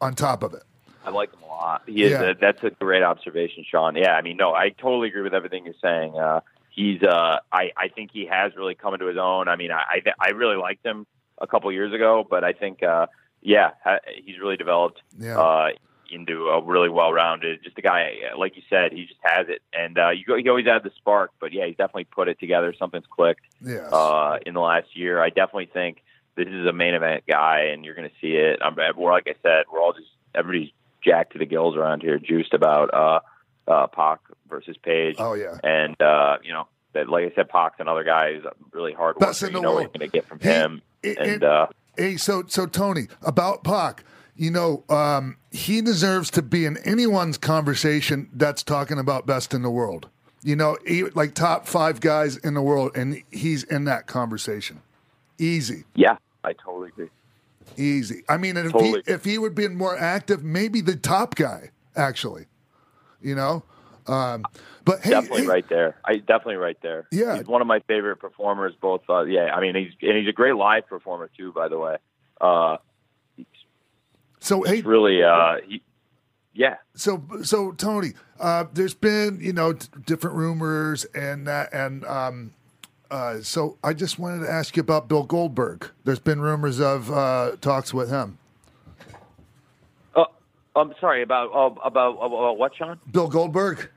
[0.00, 0.64] On top of it,
[1.04, 1.82] I like him a lot.
[1.86, 2.12] He is.
[2.12, 2.30] Yeah.
[2.30, 3.96] A, that's a great observation, Sean.
[3.96, 6.16] Yeah, I mean, no, I totally agree with everything you're saying.
[6.18, 6.40] Uh,
[6.70, 7.02] he's.
[7.02, 9.48] Uh, I I think he has really come into his own.
[9.48, 11.06] I mean, I I, I really liked him
[11.40, 13.06] a couple years ago, but I think, uh,
[13.40, 13.70] yeah,
[14.24, 15.38] he's really developed Yeah.
[15.40, 15.70] uh,
[16.10, 17.64] into a really well-rounded.
[17.64, 20.84] Just a guy, like you said, he just has it, and uh, you always had
[20.84, 21.32] the spark.
[21.40, 22.72] But yeah, he's definitely put it together.
[22.78, 25.20] Something's clicked yes, uh, in the last year.
[25.20, 26.02] I definitely think
[26.36, 28.60] this is a main event guy, and you're going to see it.
[28.62, 30.70] I'm, we're like I said, we're all just everybody's
[31.04, 33.20] jacked to the gills around here, juiced about uh,
[33.70, 37.76] uh, Pac versus Page, oh yeah, and uh, you know that, like I said, Pac's
[37.78, 39.90] another guy who's really hard Best in You the know what world.
[39.94, 40.82] you're going to get from He- him.
[41.02, 44.04] it- and it- uh, Hey, so so Tony about Pac.
[44.34, 49.60] You know, um, he deserves to be in anyone's conversation that's talking about best in
[49.60, 50.08] the world.
[50.42, 54.80] You know, he, like top five guys in the world, and he's in that conversation.
[55.38, 57.10] Easy, yeah, I totally agree.
[57.76, 58.22] Easy.
[58.28, 59.02] I mean, and if Totally.
[59.06, 62.46] he if he would be more active, maybe the top guy actually.
[63.20, 63.62] You know,
[64.06, 64.44] um,
[64.84, 65.96] but hey, definitely hey, right there.
[66.04, 67.06] I definitely right there.
[67.12, 67.36] Yeah.
[67.36, 68.74] he's one of my favorite performers.
[68.80, 69.54] Both, uh, yeah.
[69.54, 71.52] I mean, he's and he's a great live performer too.
[71.52, 71.96] By the way,
[72.40, 72.78] uh,
[74.40, 75.82] so hey, he's really, uh, he,
[76.52, 76.76] yeah.
[76.94, 82.52] So, so Tony, uh, there's been you know d- different rumors and that, and um,
[83.12, 85.90] uh, so I just wanted to ask you about Bill Goldberg.
[86.04, 88.38] There's been rumors of uh, talks with him.
[90.16, 90.24] Uh,
[90.74, 92.98] I'm sorry about uh, about about what, Sean?
[93.10, 93.90] Bill Goldberg.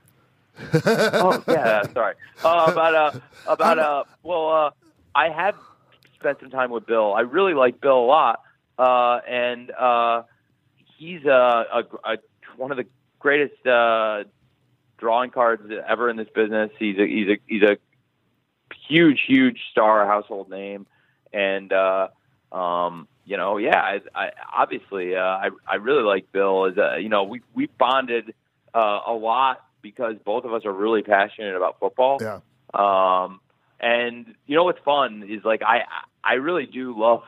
[0.74, 2.14] oh yeah, sorry.
[2.44, 4.70] Uh, about uh, about uh, well, uh,
[5.14, 5.56] I have
[6.14, 7.14] spent some time with Bill.
[7.14, 8.42] I really like Bill a lot,
[8.78, 10.22] uh, and uh,
[10.98, 12.18] he's uh, a, a
[12.58, 12.86] one of the
[13.18, 14.24] greatest uh,
[14.98, 16.70] drawing cards ever in this business.
[16.78, 17.78] He's a he's a he's a
[18.88, 20.86] huge huge star, household name,
[21.32, 22.08] and uh,
[22.52, 26.66] um, you know, yeah, I, I obviously uh, I I really like Bill.
[26.66, 28.34] As a, you know, we we bonded
[28.74, 32.18] uh, a lot because both of us are really passionate about football.
[32.20, 32.40] Yeah.
[32.74, 33.40] Um,
[33.78, 35.82] and you know what's fun is like I
[36.24, 37.22] I really do love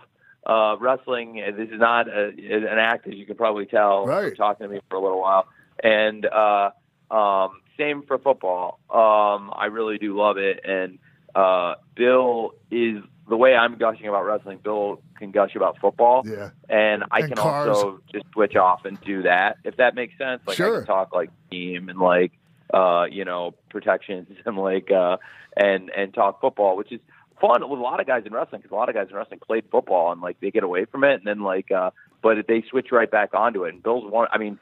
[0.47, 1.35] uh, wrestling.
[1.35, 4.37] This is not a, an act, as you can probably tell Right.
[4.37, 5.47] talking to me for a little while.
[5.83, 6.71] And uh,
[7.11, 8.81] um, same for football.
[8.91, 10.61] Um, I really do love it.
[10.65, 10.99] And
[11.35, 14.59] uh, Bill is the way I'm gushing about wrestling.
[14.63, 16.51] Bill can gush about football Yeah.
[16.69, 17.69] and I And can cars.
[17.69, 20.41] also just switch off and do that if that makes sense.
[20.47, 20.79] Like I Sure.
[20.79, 22.33] can talk like team and like
[22.73, 25.19] uh, you know protections and like uh,
[25.57, 27.01] and and talk football, which is
[27.41, 29.41] fun with a lot of guys in wrestling because a lot of guys in wrestling
[29.41, 31.91] played football and like they get away from it and then like uh,
[32.23, 33.75] but they switch right back onto it.
[33.75, 34.27] And Bill's one.
[34.33, 34.59] I mean,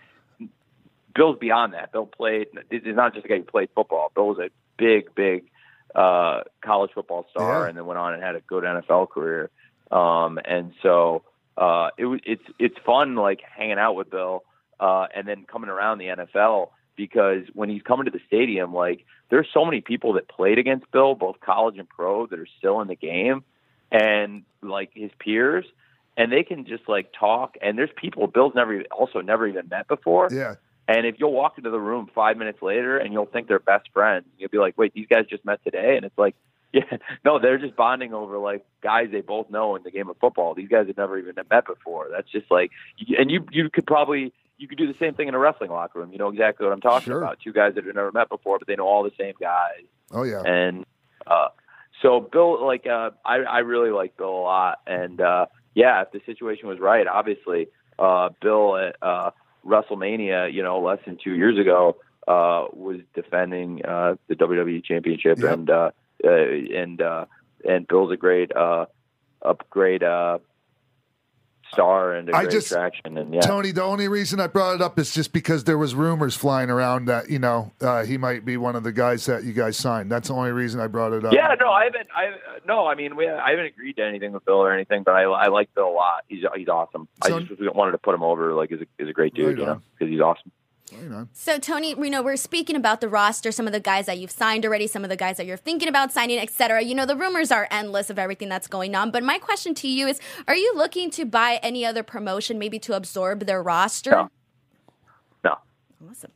[1.15, 1.93] Bill's beyond that.
[1.93, 2.49] Bill played.
[2.71, 4.11] It's not just a guy who played football.
[4.15, 5.45] Bill was a big, big
[5.97, 7.69] uh, college football star, Yeah.
[7.69, 9.51] and then went on and had a good NFL career.
[9.91, 11.23] Um, and so
[11.57, 14.45] uh, it was it's it's fun like hanging out with Bill,
[14.79, 19.05] uh, and then coming around the NFL because when he's coming to the stadium, like
[19.31, 22.81] there's so many people that played against Bill, both college and pro, that are still
[22.83, 23.43] in the game,
[23.91, 25.65] and like his peers,
[26.17, 27.57] and they can just like talk.
[27.63, 30.29] And there's people Bill's never also never even met before.
[30.31, 30.57] Yeah.
[30.89, 33.89] And if you'll walk into the room five minutes later and you'll think they're best
[33.93, 35.97] friends, you'll be like, wait, these guys just met today?
[35.97, 36.37] And it's like,
[36.73, 40.17] yeah, no, they're just bonding over like guys they both know in the game of
[40.19, 40.55] football.
[40.55, 42.09] These guys have never even met before.
[42.11, 42.71] That's just like,
[43.19, 45.99] and you you could probably you could do the same thing in a wrestling locker
[46.01, 46.13] room.
[46.13, 47.23] You know exactly what I'm talking Sure.
[47.23, 47.39] about.
[47.43, 49.85] Two guys that have never met before, but they know all the same guys.
[50.11, 50.43] Oh yeah.
[50.45, 50.85] And
[51.27, 51.49] uh,
[52.03, 54.81] so Bill, like, uh, I, I really like Bill a lot.
[54.87, 57.69] And uh, yeah, if the situation was right, obviously,
[57.99, 59.31] uh, Bill uh,
[59.67, 61.97] WrestleMania, you know, less than two years ago,
[62.29, 65.53] uh, was defending uh, the WWE Championship, Yep.
[65.53, 65.91] and uh,
[66.25, 67.27] uh, and uh,
[67.69, 68.87] and Bill's a great, uh,
[69.71, 70.39] great uh,
[71.77, 73.17] star and a I great just- attraction.
[73.19, 75.95] And yeah, Tony, the only reason I brought it up is just because there was
[75.95, 79.45] rumors flying around that you know uh, he might be one of the guys that
[79.45, 80.11] you guys signed.
[80.11, 81.33] That's the only reason I brought it up.
[81.33, 82.09] Yeah, no, I haven't.
[82.15, 82.31] I
[82.67, 85.23] no, I mean, we, I haven't agreed to anything with Bill or anything, but I,
[85.23, 86.25] I like Bill a lot.
[86.29, 87.09] He's he's awesome.
[87.25, 89.47] So- I just wanted to put him over like as a, as a great dude,
[89.47, 90.51] Right you know, because he's awesome.
[90.93, 91.29] You know.
[91.33, 94.31] So Tony, you know, we're speaking about the roster, some of the guys that you've
[94.31, 96.83] signed already, some of the guys that you're thinking about signing, etc.
[96.83, 99.11] You know, the rumors are endless of everything that's going on.
[99.11, 102.79] But my question to you is, are you looking to buy any other promotion, maybe
[102.81, 104.11] to absorb their roster?
[104.13, 104.31] No.
[105.43, 105.57] No,
[106.09, 106.31] Awesome.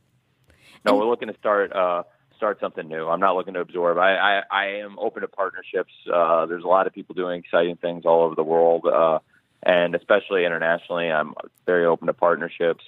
[0.85, 2.03] no, we're looking to start uh,
[2.35, 3.07] start something new.
[3.07, 3.97] I'm not looking to absorb.
[3.97, 5.93] I I, I am open to partnerships.
[6.11, 9.19] Uh, there's a lot of people doing exciting things all over the world, uh,
[9.63, 11.09] and especially internationally.
[11.09, 11.35] I'm
[11.65, 12.83] very open to partnerships,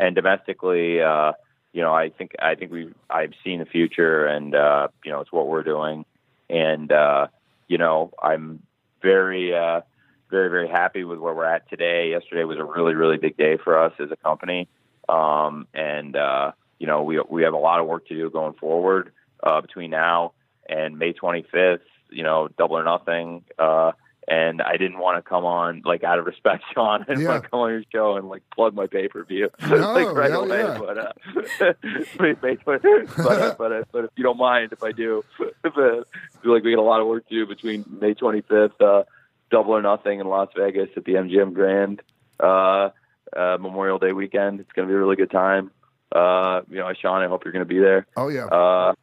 [0.00, 1.00] and domestically.
[1.00, 1.32] Uh,
[1.72, 5.20] you know, I think I think we I've seen the future, and uh, you know,
[5.20, 6.04] it's what we're doing,
[6.48, 7.28] and uh,
[7.68, 8.62] you know, I'm
[9.00, 9.82] very, uh,
[10.30, 12.10] very, very happy with where we're at today.
[12.10, 14.68] Yesterday was a really, really big day for us as a company,
[15.08, 18.54] um, and uh, you know, we we have a lot of work to do going
[18.54, 20.32] forward uh, between now
[20.68, 21.80] and May 25th.
[22.10, 23.44] You know, double or nothing.
[23.56, 23.92] Uh,
[24.30, 27.02] and I didn't want to come on like out of respect, Sean.
[27.02, 27.28] I didn't Yeah.
[27.30, 30.14] want to come on your show and like plug my pay per view No, like
[30.14, 30.60] right away.
[30.60, 30.78] yeah.
[30.78, 31.12] But uh,
[32.18, 36.04] but, but, uh, but, uh, but if you don't mind, if I do, if, uh,
[36.42, 39.04] feel like we got a lot of work to do between May 25th, uh,
[39.50, 42.00] double or nothing in Las Vegas at the MGM Grand
[42.38, 42.90] uh,
[43.36, 44.60] uh, Memorial Day weekend.
[44.60, 45.70] It's going to be a really good time.
[46.14, 48.06] Uh, you know, Sean, I hope you're going to be there.
[48.16, 48.46] Oh yeah.
[48.46, 48.94] Uh,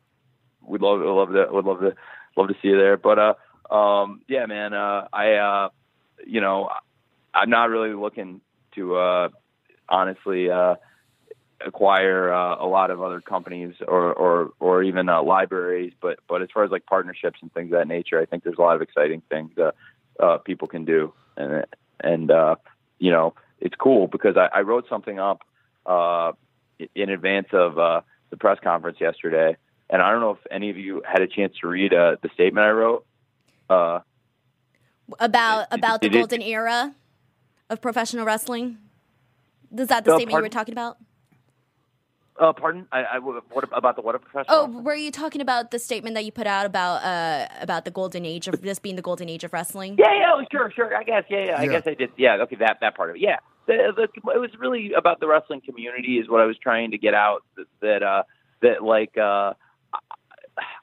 [0.61, 1.95] we'd love, would love to, would love to
[2.35, 2.97] love to see you there.
[2.97, 3.33] But uh,
[3.69, 5.69] um, yeah, man, uh, I uh,
[6.25, 6.69] you know,
[7.33, 8.41] I'm not really looking
[8.75, 9.29] to uh,
[9.89, 10.75] honestly uh,
[11.65, 15.93] acquire uh, a lot of other companies or or or even uh, libraries.
[16.01, 18.57] But but as far as like partnerships and things of that nature, I think there's
[18.57, 19.75] a lot of exciting things that
[20.19, 21.65] uh, people can do, and
[21.99, 22.55] and uh,
[22.99, 25.43] you know, it's cool because I, I wrote something up
[25.85, 26.33] uh,
[26.95, 29.57] in advance of uh, the press conference yesterday,
[29.89, 32.29] and I don't know if any of you had a chance to read uh, the
[32.33, 33.05] statement I wrote.
[33.69, 33.99] Uh,
[35.19, 36.95] about about the did it- golden era
[37.69, 38.77] of professional wrestling.
[39.77, 40.97] Is that the Uh, statement you were talking about?
[42.39, 43.43] uh, pardon, I, I, what
[43.73, 44.55] about the what a professional?
[44.57, 47.91] Oh, were you talking about the statement that you put out about uh about the
[47.91, 49.95] golden age of this being the golden age of wrestling?
[49.97, 50.95] Yeah, yeah, oh, sure, sure.
[50.95, 51.59] I guess, yeah, yeah.
[51.59, 52.11] I guess I did.
[52.17, 53.21] Yeah, okay, that that part of it.
[53.21, 54.03] Yeah, the, the,
[54.33, 57.43] it was really about the wrestling community, is what I was trying to get out.
[57.57, 58.23] That that, uh,
[58.61, 59.53] that like uh,
[59.93, 59.99] I-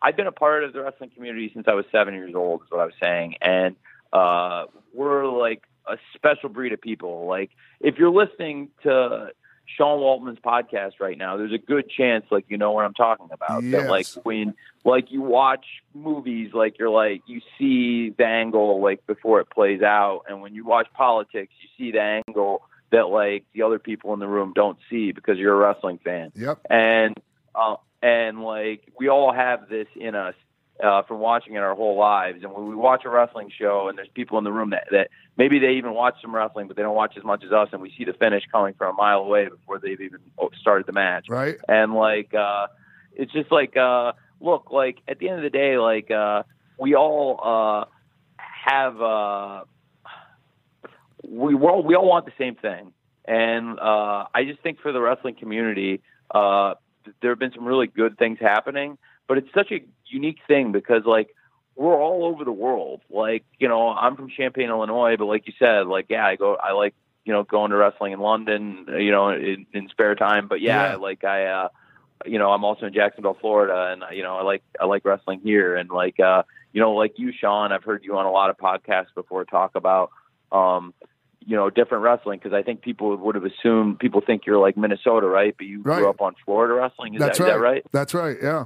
[0.04, 2.62] I've been a part of the wrestling community since I was seven years old.
[2.62, 3.74] Is what I was saying, and
[4.12, 7.26] uh, we're like a special breed of people.
[7.26, 7.50] Like
[7.80, 9.30] if you're listening to
[9.76, 13.28] Sean Waltman's podcast right now, there's a good chance like you know what I'm talking
[13.32, 13.62] about.
[13.62, 19.06] That like when like you watch movies like you're like you see the angle like
[19.06, 22.60] before it plays out and when you watch politics you see the angle
[22.92, 26.30] that like the other people in the room don't see because you're a wrestling fan
[26.34, 26.58] Yep.
[26.68, 27.14] and
[27.54, 30.34] uh, and like we all have this in us
[30.82, 32.42] uh, from watching it our whole lives.
[32.42, 35.08] And when we watch a wrestling show, and there's people in the room that, that
[35.38, 37.80] maybe they even watch some wrestling, but they don't watch as much as us, and
[37.80, 40.18] we see the finish coming from a mile away before they've even
[40.60, 41.26] started the match.
[41.30, 41.56] Right.
[41.66, 42.66] And like, uh,
[43.14, 46.42] it's just like, uh, look, like at the end of the day, like uh,
[46.78, 47.84] we all uh,
[48.36, 49.00] have.
[49.00, 49.64] Uh,
[51.26, 52.92] we we all, we all want the same thing,
[53.24, 56.02] and uh, I just think for the wrestling community,
[56.34, 56.74] uh,
[57.20, 58.98] there have been some really good things happening.
[59.26, 61.34] But it's such a unique thing because like
[61.76, 63.00] we're all over the world.
[63.10, 66.56] Like you know, I'm from Champaign, Illinois, but like you said, like yeah, I go,
[66.56, 66.94] I like
[67.24, 70.48] you know going to wrestling in London, you know, in, in spare time.
[70.48, 70.96] But yeah, Yeah.
[70.96, 71.46] like I.
[71.46, 71.68] uh
[72.26, 75.40] you know, I'm also in Jacksonville, Florida, and you know, I like I like wrestling
[75.40, 78.48] here, and like uh, you know, like you, Sean, I've heard you on a lot
[78.50, 80.10] of podcasts before talk about
[80.50, 80.94] um,
[81.46, 84.76] you know, different wrestling because I think people would have assumed people think you're like
[84.76, 85.54] Minnesota, right?
[85.56, 85.98] But you Right.
[85.98, 87.14] grew up on Florida wrestling.
[87.14, 87.48] Is, That's that, right.
[87.50, 87.84] is that right?
[87.92, 88.36] That's right.
[88.42, 88.64] Yeah.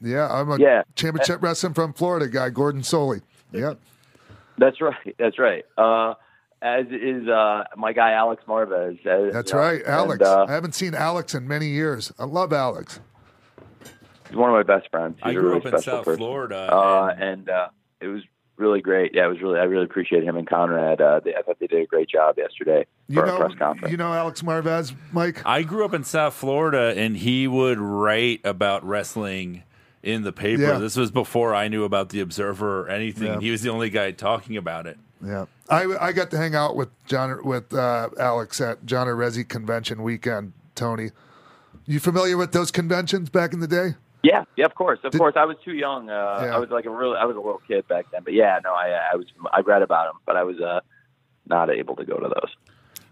[0.00, 0.28] Yeah.
[0.32, 0.82] I'm a Yeah.
[0.94, 3.22] championship wrestling from Florida guy, Gordon Solie.
[3.52, 3.74] Yeah.
[4.58, 5.14] That's right.
[5.18, 5.64] That's right.
[5.76, 6.14] Uh,
[6.62, 8.98] as is uh, my guy Alex Marvez.
[9.06, 9.82] Uh, That's you know, right.
[9.84, 10.12] Alex.
[10.20, 12.12] and, uh, I haven't seen Alex in many years.
[12.18, 13.00] I love Alex.
[14.28, 15.16] he's one of my best friends.
[15.18, 16.18] He's I a grew really up in special South person.
[16.18, 16.72] Florida.
[16.72, 17.68] uh, and and uh,
[18.00, 18.22] it was
[18.56, 19.12] really great.
[19.14, 19.58] Yeah, it was really.
[19.58, 21.00] I really appreciate him and Conrad.
[21.00, 23.58] Uh, they, I thought they did a great job yesterday You for know, our press
[23.58, 23.90] conference.
[23.90, 25.42] you know Alex Marvez, Mike.
[25.44, 29.62] I grew up in South Florida, and he would write about wrestling
[30.02, 30.62] in the paper.
[30.62, 30.78] Yeah.
[30.78, 33.26] This was before I knew about the Observer or anything.
[33.28, 33.40] Yeah.
[33.40, 34.98] He was the only guy talking about it.
[35.24, 39.48] Yeah, I I got to hang out with John with uh, Alex at John Arezzi
[39.48, 40.52] convention weekend.
[40.74, 41.10] Tony,
[41.86, 43.94] you familiar with those conventions back in the day?
[44.24, 45.34] Yeah, yeah, of course, of Did- course.
[45.36, 46.08] I was too young.
[46.08, 46.56] Uh, Yeah.
[46.56, 48.22] I was like a real, I was a little kid back then.
[48.24, 50.80] But yeah, no, I, I was, I read about them, but I was uh,
[51.46, 52.56] not able to go to those.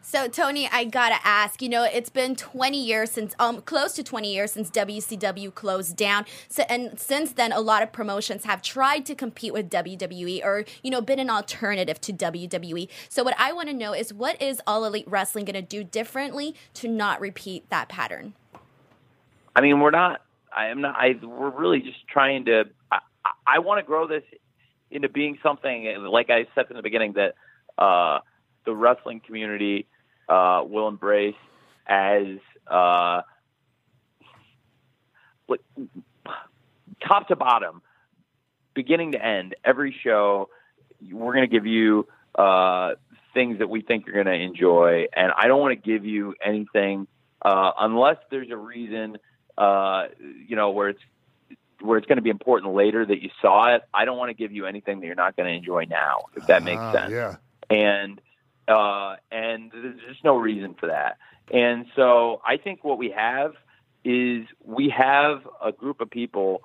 [0.04, 1.62] So Tony, I gotta ask.
[1.62, 5.96] You know, it's been 20 years since, um, close to 20 years since WCW closed
[5.96, 6.24] down.
[6.48, 10.64] So, and since then, a lot of promotions have tried to compete with WWE, or
[10.82, 12.88] you know, been an alternative to WWE.
[13.08, 16.54] So, what I want to know is, what is All Elite Wrestling gonna do differently
[16.74, 18.34] to not repeat that pattern?
[19.54, 20.20] I mean, we're not.
[20.56, 20.96] I am not.
[20.96, 22.64] I we're really just trying to.
[22.90, 22.98] I,
[23.46, 24.22] I, want to grow this
[24.90, 27.34] into being something like I said in the beginning that
[27.78, 28.20] uh,
[28.64, 29.86] the wrestling community
[30.28, 31.34] uh, will embrace
[31.86, 33.22] as uh,
[35.48, 35.60] like
[37.06, 37.82] top to bottom,
[38.74, 39.54] beginning to end.
[39.64, 40.48] Every show,
[41.10, 42.92] we're going to give you uh,
[43.34, 46.34] things that we think you're going to enjoy, and I don't want to give you
[46.44, 47.06] anything
[47.42, 49.18] uh, unless there's a reason,
[49.58, 50.04] uh,
[50.48, 51.00] you know, where it's
[51.80, 53.82] where it's going to be important later that you saw it.
[53.92, 56.46] I don't want to give you anything that you're not going to enjoy now, if
[56.46, 57.36] that makes Ah, sense Yeah.
[57.70, 58.20] and
[58.68, 61.18] uh, and there's just no reason for that.
[61.52, 63.54] And so I think what we have
[64.04, 66.62] is we have a group of people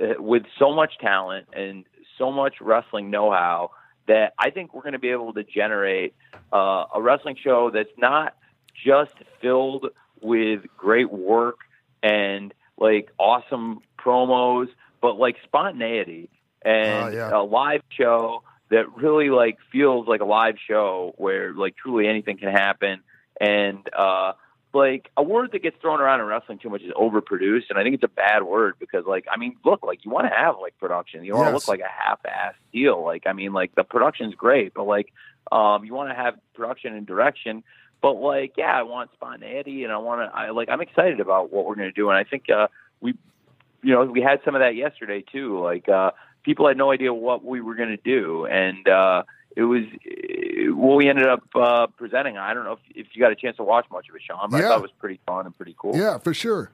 [0.00, 1.84] uh, with so much talent and
[2.18, 3.70] so much wrestling know-how
[4.06, 6.14] that I think we're going to be able to generate
[6.52, 8.36] uh, a wrestling show that's not
[8.74, 9.86] just filled
[10.20, 11.58] with great work
[12.02, 14.68] and like awesome promos,
[15.00, 16.30] but like spontaneity
[16.64, 17.36] and Oh, yeah.
[17.36, 22.36] a live show that really like feels like a live show where like truly anything
[22.36, 23.00] can happen
[23.40, 24.32] and uh
[24.74, 27.82] like a word that gets thrown around in wrestling too much is overproduced, and I
[27.82, 30.56] think it's a bad word because, like, I mean, look, like you want to have
[30.60, 31.62] like production, you don't want to Yes.
[31.66, 33.02] look like a half-ass deal.
[33.02, 35.10] Like, I mean, like the production's great, but like,
[35.50, 37.64] um, you want to have production and direction.
[38.00, 41.52] But like, yeah, I want spontaneity, and I want to, I like, I'm excited about
[41.52, 42.68] what we're going to do, and I think uh,
[43.00, 43.14] we,
[43.82, 45.60] you know, we had some of that yesterday too.
[45.60, 46.12] Like, uh,
[46.44, 49.24] people had no idea what we were going to do, and uh,
[49.56, 52.38] it was uh, what we ended up uh, presenting.
[52.38, 54.48] I don't know if, if you got a chance to watch much of it, Sean,
[54.50, 55.96] but I thought it was pretty fun and pretty cool.
[55.96, 56.70] Yeah, for sure.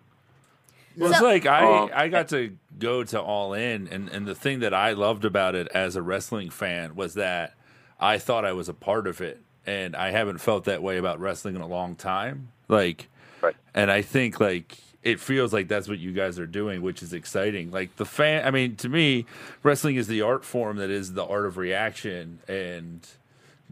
[0.97, 4.35] Well, it's like I Um, I got to go to All In, and and the
[4.35, 7.55] thing that I loved about it as a wrestling fan was that
[7.99, 11.21] I thought I was a part of it, and I haven't felt that way about
[11.21, 12.49] wrestling in a long time.
[12.69, 13.09] Like,
[13.41, 13.57] Right.
[13.75, 17.13] and I think like it feels like that's what you guys are doing, which is
[17.13, 17.71] exciting.
[17.71, 19.27] Like the fan, I mean, to me,
[19.63, 23.07] wrestling is the art form that is the art of reaction and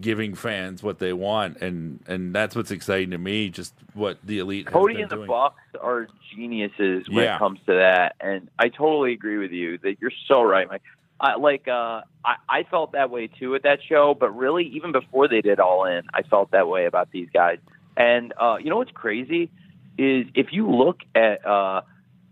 [0.01, 3.49] giving fans what they want, and and that's what's exciting to me.
[3.51, 5.29] Just what the elite has Cody and the doing.
[5.29, 7.37] Bucks are geniuses when Yeah.
[7.37, 10.83] it comes to that, and I totally agree with you that you're so right, Mike.
[11.23, 14.91] I, like uh, I, I felt that way too at that show, but really, even
[14.93, 17.59] before they did All In, I felt that way about these guys.
[17.97, 19.51] And uh, you know what's crazy
[19.97, 21.83] is if you look at uh,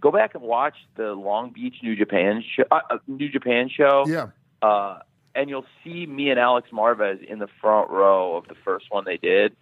[0.01, 4.05] go back and watch the Long Beach New Japan show, uh, uh, New Japan show,
[4.09, 4.29] Yeah.
[4.61, 4.99] uh,
[5.35, 9.05] and you'll see me and Alex Marvez in the front row of the first one
[9.05, 9.55] they did.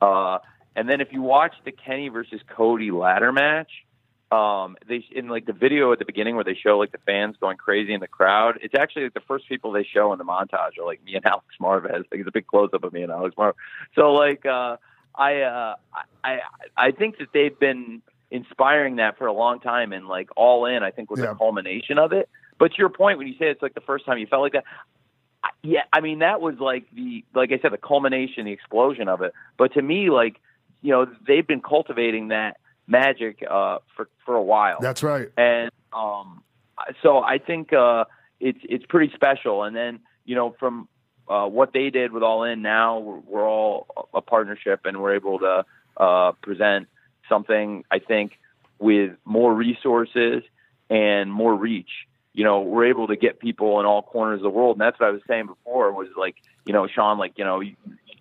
[0.00, 0.38] Uh,
[0.76, 3.70] and then if you watch the Kenny versus Cody ladder match,
[4.30, 7.36] um, they in like the video at the beginning where they show like the fans
[7.40, 8.58] going crazy in the crowd.
[8.62, 11.24] It's actually like the first people they show in the montage are like me and
[11.26, 12.04] Alex Marvez.
[12.10, 13.54] Like it's a big close up of me and Alex Marvez.
[13.94, 14.76] So like uh,
[15.14, 15.74] I uh,
[16.22, 16.40] I
[16.76, 20.82] I think that they've been inspiring that for a long time, and like All In,
[20.82, 21.30] I think was Yeah.
[21.32, 22.28] a culmination of it.
[22.58, 24.52] But to your point, when you say it's like the first time you felt like
[24.52, 24.64] that,
[25.42, 29.08] I- yeah, I mean that was like the like I said, the culmination, the explosion
[29.08, 29.32] of it.
[29.56, 30.36] But to me, like
[30.82, 32.58] you know, they've been cultivating that
[32.88, 35.28] magic uh, for for a while That's right.
[35.36, 36.42] and um,
[37.02, 38.04] so I think uh,
[38.40, 39.64] it's it's pretty special.
[39.64, 40.88] And then you know from
[41.28, 45.14] uh, what they did with All In, now we're, we're all a partnership, and we're
[45.14, 45.64] able to
[45.96, 46.88] uh, present
[47.28, 47.84] something.
[47.90, 48.38] I think
[48.78, 50.42] with more resources
[50.88, 51.90] and more reach.
[52.32, 54.98] You know, we're able to get people in all corners of the world, and that's
[55.00, 55.92] what I was saying before.
[55.92, 57.74] Was like, you know, Sean, like, you know, you,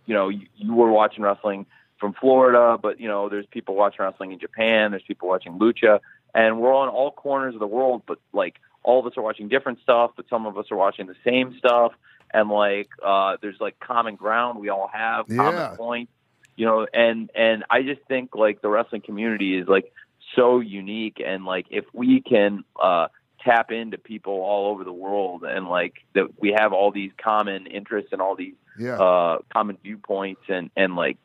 [0.07, 1.67] you know, you, you were watching wrestling
[1.99, 4.91] from Florida, but you know, there's people watching wrestling in Japan.
[4.91, 5.99] There's people watching lucha,
[6.33, 8.03] and we're on all corners of the world.
[8.07, 11.07] But like, all of us are watching different stuff, but some of us are watching
[11.07, 11.93] the same stuff.
[12.33, 15.37] And like, uh, there's like common ground we all have, Yeah.
[15.37, 16.11] common points,
[16.55, 16.85] you know.
[16.93, 19.91] And and I just think like the wrestling community is like
[20.35, 23.07] so unique, and like if we can uh,
[23.43, 27.65] tap into people all over the world, and like that we have all these common
[27.67, 28.99] interests and all these Yeah.
[28.99, 31.17] uh, common viewpoints and and like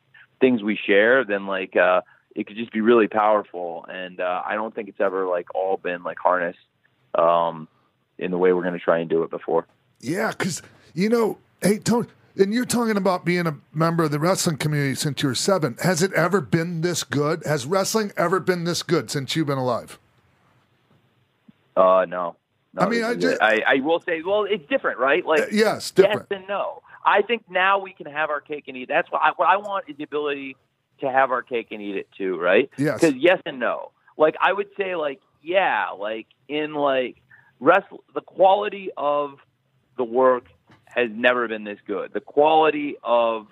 [0.43, 2.01] things we share, then like uh,
[2.35, 3.85] it could just be really powerful.
[3.87, 6.59] And uh, I don't think it's ever like all been like harnessed
[7.15, 7.69] um,
[8.17, 9.65] in the way we're going to try and do it before.
[10.01, 10.61] Yeah, because
[10.93, 14.95] you know, hey Tony, and you're talking about being a member of the wrestling community
[14.95, 15.77] since you were seven.
[15.81, 17.41] Has it ever been this good?
[17.45, 19.97] Has wrestling ever been this good since you've been alive?
[21.77, 22.35] Uh, no.
[22.75, 23.37] No, I mean, I is ju- it.
[23.41, 25.23] I, I will say, well, it's different, right?
[25.25, 26.25] Like, Uh, yes, different.
[26.31, 26.81] yes and no.
[27.05, 28.87] I think now we can have our cake and eat.
[28.89, 30.55] That's what I, what I want is the ability
[30.99, 32.69] to have our cake and eat it too, right?
[32.77, 33.01] Yes.
[33.01, 33.91] Because yes and no.
[34.17, 37.17] Like I would say, like yeah, like in like
[37.59, 39.39] wrestle, the quality of
[39.97, 40.45] the work
[40.85, 42.13] has never been this good.
[42.13, 43.47] The quality of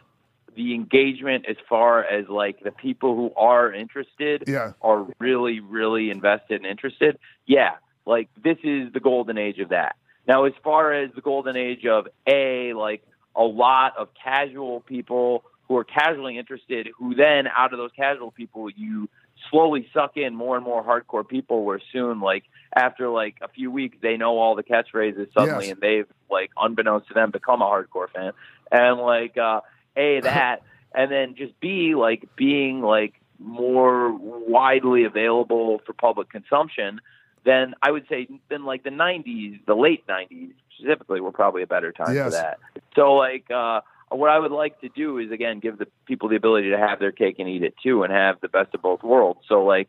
[0.56, 4.74] the engagement, as far as like the people who are interested, Yeah.
[4.82, 7.18] are really, really invested and interested.
[7.46, 7.76] Yeah,
[8.06, 9.96] like this is the golden age of that.
[10.28, 13.04] Now, as far as the golden age of a like
[13.36, 18.32] a lot of casual people who are casually interested, who then out of those casual
[18.32, 19.08] people you
[19.50, 22.44] slowly suck in more and more hardcore people where soon like
[22.76, 25.74] after like a few weeks they know all the catchphrases suddenly Yes.
[25.74, 28.34] and they've like unbeknownst to them become a hardcore fan
[28.72, 29.62] and like uh
[29.98, 30.62] a that
[30.94, 37.02] and then just b like being like more widely available for public consumption
[37.46, 41.68] then i would say then like the 90s the late 90s specifically were probably a
[41.68, 42.26] better time Yes.
[42.26, 42.60] for that
[42.96, 43.82] so like uh
[44.14, 47.00] what I would like to do is again give the people the ability to have
[47.00, 49.40] their cake and eat it too, and have the best of both worlds.
[49.48, 49.88] So like,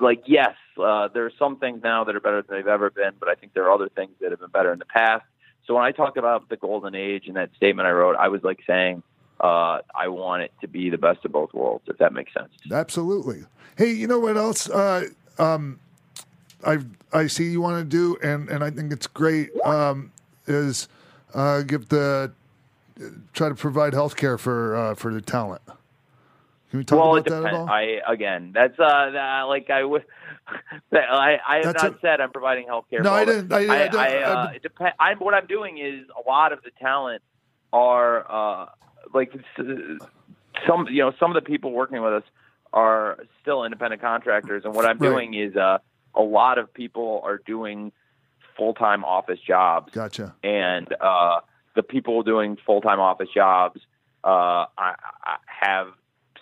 [0.00, 3.12] like yes, uh, there are some things now that are better than they've ever been,
[3.18, 5.24] but I think there are other things that have been better in the past.
[5.66, 8.42] So when I talk about the golden age and that statement I wrote, I was
[8.42, 9.02] like saying
[9.40, 12.52] uh, I want it to be the best of both worlds, if that makes sense.
[12.70, 13.44] Absolutely.
[13.76, 14.68] Hey, you know what else?
[14.70, 15.08] Uh,
[15.38, 15.80] um,
[16.64, 16.78] I
[17.12, 19.50] I see you want to do, and and I think it's great.
[19.64, 20.12] Um,
[20.46, 20.88] is
[21.34, 22.32] uh, give the
[23.32, 25.62] try to provide health care for uh, for the talent.
[26.70, 27.68] Can we talk well, about that at all?
[27.68, 30.04] I again, that's uh, that, like I would.
[30.92, 33.00] I I have That's not a- said I'm providing health care.
[33.02, 35.78] No, I didn't- I- I I, don't- I, uh, it depend, I'm what I'm doing
[35.78, 37.22] is a lot of the talent
[37.72, 38.66] are uh,
[39.14, 39.32] like
[40.66, 42.24] some you know some of the people working with us
[42.72, 45.08] are still independent contractors, and what I'm Right.
[45.10, 45.78] doing is uh,
[46.14, 47.92] a lot of people are doing
[48.56, 50.34] full time office jobs Gotcha.
[50.42, 51.40] and uh,
[51.74, 53.80] the people doing full time office jobs
[54.24, 54.94] uh, I,
[55.24, 55.88] I have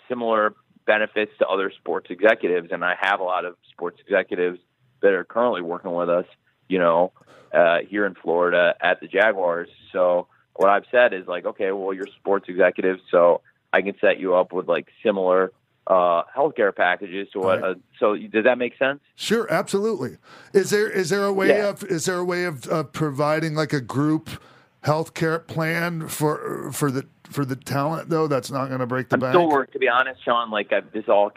[0.07, 0.53] similar
[0.85, 4.59] benefits to other sports executives, and I have a lot of sports executives
[5.01, 6.25] that are currently working with us,
[6.67, 7.11] you know,
[7.53, 9.69] uh, here in Florida at the Jaguars.
[9.91, 13.41] So what I've said is like, okay, well, you're sports executives, so
[13.73, 15.51] I can set you up with like similar
[15.91, 17.61] uh, healthcare packages to what.
[17.61, 17.71] Right.
[17.71, 18.99] Uh, so does that make sense?
[19.15, 20.17] Sure, absolutely.
[20.53, 21.69] Is there is there a way Yeah.
[21.69, 24.29] of is there a way of, of providing like a group
[24.83, 28.27] healthcare plan for for the for the talent though?
[28.27, 29.33] That's not going to break the I'm bank.
[29.33, 29.73] still working.
[29.73, 31.31] To be honest, Sean, like I, this all,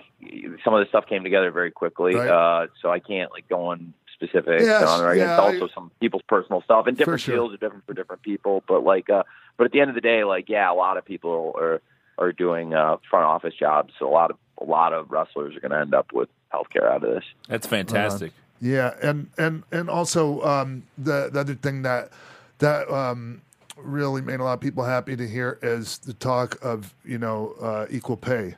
[0.64, 2.28] some of this stuff came together very quickly, Right.
[2.28, 5.18] uh, so I can't like go on specifics Yes, on it.
[5.18, 7.34] yeah, it's also I- some people's personal stuff, and different sure.
[7.34, 8.62] fields are different for different people.
[8.68, 9.24] But like, uh,
[9.56, 11.82] but at the end of the day, like, yeah, a lot of people are
[12.18, 15.60] are doing uh, front office jobs, so a lot of a lot of wrestlers are
[15.60, 17.24] going to end up with healthcare out of this.
[17.48, 18.32] That's fantastic.
[18.60, 22.10] Yeah, and and and also um, the the other thing that
[22.58, 23.42] that um,
[23.76, 27.54] really made a lot of people happy to hear is the talk of you know
[27.60, 28.54] uh, equal pay.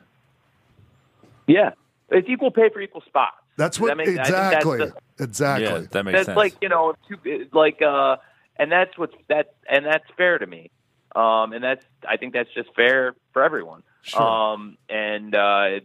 [1.47, 1.71] Yeah,
[2.09, 3.37] it's equal pay for equal spots.
[3.57, 5.65] That's what that make- I think that's exactly the- exactly.
[5.67, 6.37] Yeah, that makes that's sense.
[6.37, 8.17] like you know two, like uh
[8.57, 10.69] and that's what's that and that's fair to me
[11.17, 14.21] um and that's i think that's just fair for everyone Sure.
[14.21, 15.79] um and uh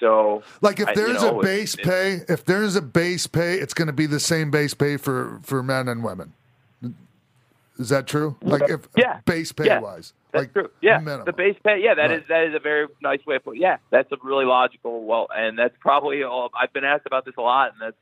[0.00, 3.26] so Like if I- you there's know, a base it's- pay, if there's a base
[3.26, 6.34] pay, it's going to be the same base pay for for men and women.
[7.78, 8.36] Is that true?
[8.42, 9.20] Like if Yeah.
[9.26, 9.80] base pay Yeah.
[9.80, 10.70] wise, That's like true.
[10.82, 11.24] Yeah, minimum.
[11.26, 11.78] the base pay.
[11.82, 12.28] Yeah, that is Right.
[12.28, 13.60] that is a very nice way of putting.
[13.62, 15.04] Yeah, that's a really logical.
[15.04, 16.50] Well, and that's probably all.
[16.58, 17.96] I've been asked about this a lot, and that's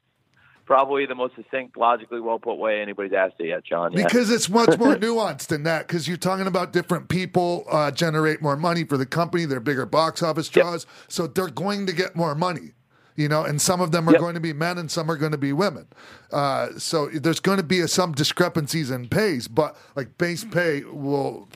[0.65, 3.93] probably the most succinct, logically well put way anybody's asked it yet, Sean.
[3.93, 4.05] Yeah.
[4.05, 5.87] Because it's much more nuanced than that.
[5.87, 9.45] Because you're talking about different people uh, generate more money for the company.
[9.45, 12.73] They're bigger box office draws, so they're going to get more money.
[13.17, 14.21] You know, and some of them are Yep.
[14.21, 15.87] going to be men, and some are going to be women.
[16.33, 20.83] Uh, so there's going to be a, some discrepancies in pays, but like base pay
[20.83, 21.49] will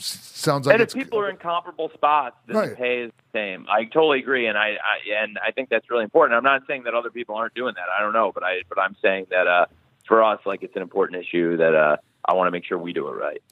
[0.00, 2.70] sounds like and if people are in comparable spots, then Right.
[2.70, 3.66] the pay is the same.
[3.68, 6.36] I totally agree, and I, I and I think that's really important.
[6.36, 7.86] I'm not saying that other people aren't doing that.
[7.96, 9.66] I don't know, but I but I'm saying that uh,
[10.06, 12.92] for us, like it's an important issue that uh, I want to make sure we
[12.92, 13.42] do it right.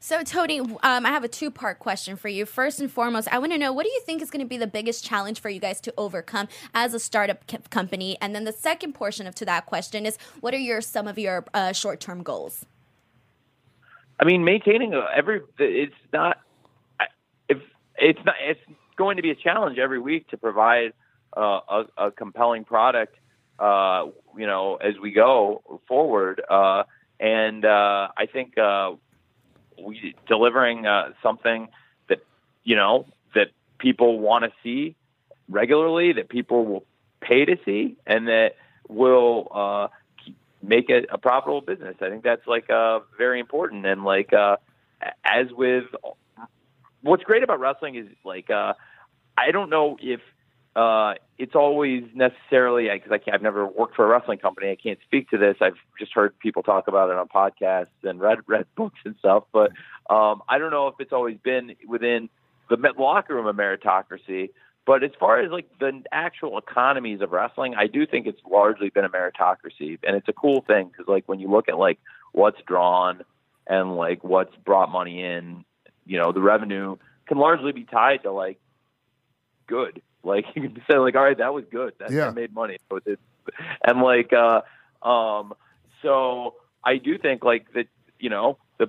[0.00, 2.46] So, Tony, um, I have a two part question for you.
[2.46, 4.56] First and foremost, I want to know what do you think is going to be
[4.56, 8.16] the biggest challenge for you guys to overcome as a startup co- company?
[8.20, 11.18] And then the second portion of to that question is what are your some of
[11.18, 12.64] your uh, short term goals?
[14.20, 16.38] I mean, maintaining every it's not
[17.48, 17.58] if
[17.96, 18.60] it's not it's
[18.96, 20.92] going to be a challenge every week to provide
[21.36, 23.14] uh, a, a compelling product.
[23.58, 24.06] Uh,
[24.36, 26.84] you know, as we go forward, uh,
[27.18, 28.92] and uh, I think uh,
[29.80, 31.68] we delivering uh, something
[32.08, 32.18] that
[32.64, 33.48] you know that
[33.78, 34.96] people want to see
[35.48, 36.84] regularly, that people will
[37.20, 38.56] pay to see, and that
[38.88, 39.88] will uh,
[40.62, 41.96] make it a profitable business.
[42.00, 43.86] I think that's like uh, very important.
[43.86, 44.56] And like uh,
[45.24, 45.84] as with
[47.02, 48.74] what's great about wrestling is like uh,
[49.36, 50.20] I don't know if
[50.74, 54.70] uh, it's always necessarily because I, I have never worked for a wrestling company.
[54.70, 55.56] I can't speak to this.
[55.60, 59.44] I've just heard people talk about it on podcasts and read read books and stuff.
[59.52, 59.72] But
[60.10, 62.28] um, I don't know if it's always been within
[62.68, 64.50] the locker room of meritocracy.
[64.88, 68.88] But as far as like the actual economies of wrestling, I do think it's largely
[68.88, 71.98] been a meritocracy, and it's a cool thing because like when you look at like
[72.32, 73.22] what's drawn
[73.66, 75.66] and like what's brought money in,
[76.06, 78.58] you know, the revenue can largely be tied to like
[79.66, 80.00] good.
[80.24, 81.92] Like you can say like, all right, that was good.
[81.98, 82.24] That, Yeah.
[82.24, 82.78] that made money.
[82.88, 83.20] So it,
[83.86, 84.62] and like, uh,
[85.06, 85.52] um,
[86.00, 88.86] so I do think like that, you know, the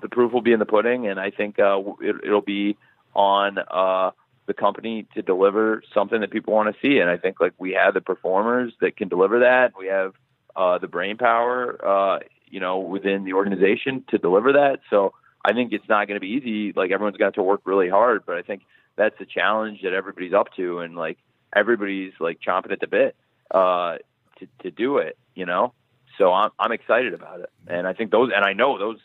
[0.00, 2.78] the proof will be in the pudding, and I think uh, it, it'll be
[3.14, 4.12] on uh,
[4.46, 6.98] the company to deliver something that people want to see.
[6.98, 9.72] And I think like we have the performers that can deliver that.
[9.78, 10.14] We have
[10.56, 12.18] uh, the brain power, uh,
[12.48, 14.80] you know, within the organization to deliver that.
[14.90, 15.14] So
[15.44, 16.72] I think it's not going to be easy.
[16.74, 18.62] Like everyone's got to work really hard, but I think
[18.96, 21.18] that's a challenge that everybody's up to, and like
[21.54, 23.16] everybody's like chomping at the bit
[23.50, 23.96] uh,
[24.38, 25.16] to to do it.
[25.34, 25.72] You know,
[26.18, 28.98] so I'm I'm excited about it, and I think those, and I know those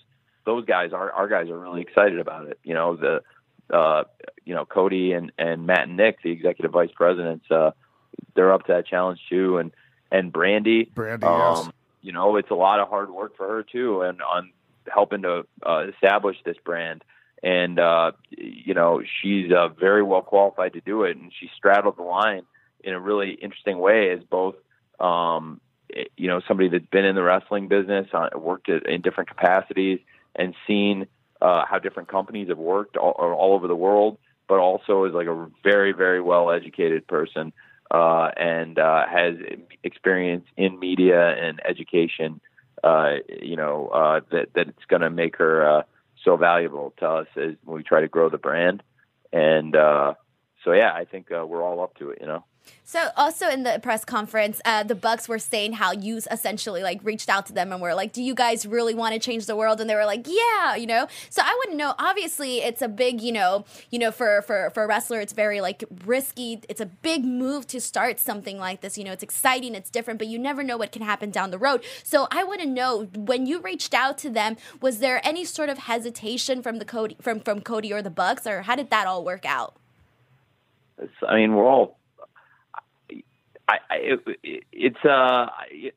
[0.46, 2.60] those guys, our our guys are really excited about it.
[2.64, 3.22] You know, the
[3.72, 4.04] uh,
[4.46, 7.72] you know Cody and and Matt and Nick, the executive vice presidents, uh,
[8.36, 9.72] they're up to that challenge too, and
[10.12, 11.70] and Brandy, Brandy, um, yes.
[12.02, 14.52] you know, it's a lot of hard work for her too, and on
[14.92, 17.04] helping to uh, establish this brand.
[17.44, 21.98] and uh, you know she's uh, very well qualified to do it, and she straddled
[21.98, 22.44] the line
[22.84, 24.56] in a really interesting way as both.
[25.00, 25.62] Um,
[26.18, 30.00] you know, somebody that's been in the wrestling business, uh, worked at, in different capacities,
[30.36, 31.08] and seen
[31.42, 35.28] uh, how different companies have worked all, all over the world, but also is like
[35.28, 37.54] a very, very well educated person
[37.92, 39.36] uh, and uh, has
[39.84, 42.42] experience in media and education.
[42.84, 45.82] Uh, you know uh, that that it's going to make her uh,
[46.24, 48.84] so valuable to us as we try to grow the brand,
[49.34, 50.14] and uh,
[50.64, 52.20] so yeah, I think we're all up to it.
[52.22, 52.44] You know.
[52.84, 57.00] So also in the press conference, uh, the Bucks were saying how you essentially like
[57.04, 59.56] reached out to them and were like, "Do you guys really want to change the
[59.56, 61.08] world?" And they were like, "Yeah," you know.
[61.30, 61.94] So I wouldn't know.
[62.00, 65.60] Obviously, it's a big, you know, you know, for for for a wrestler, it's very
[65.62, 66.62] like risky.
[66.70, 68.98] It's a big move to start something like this.
[68.98, 71.58] You know, it's exciting, it's different, but you never know what can happen down the
[71.58, 71.84] road.
[72.04, 75.78] So I to know when you reached out to them, was there any sort of
[75.80, 79.24] hesitation from the Cody from from Cody or the Bucks, or how did that all
[79.24, 79.76] work out?
[80.98, 81.98] It's, I mean, we're all
[83.68, 83.96] I, I
[84.44, 85.48] it, it's uh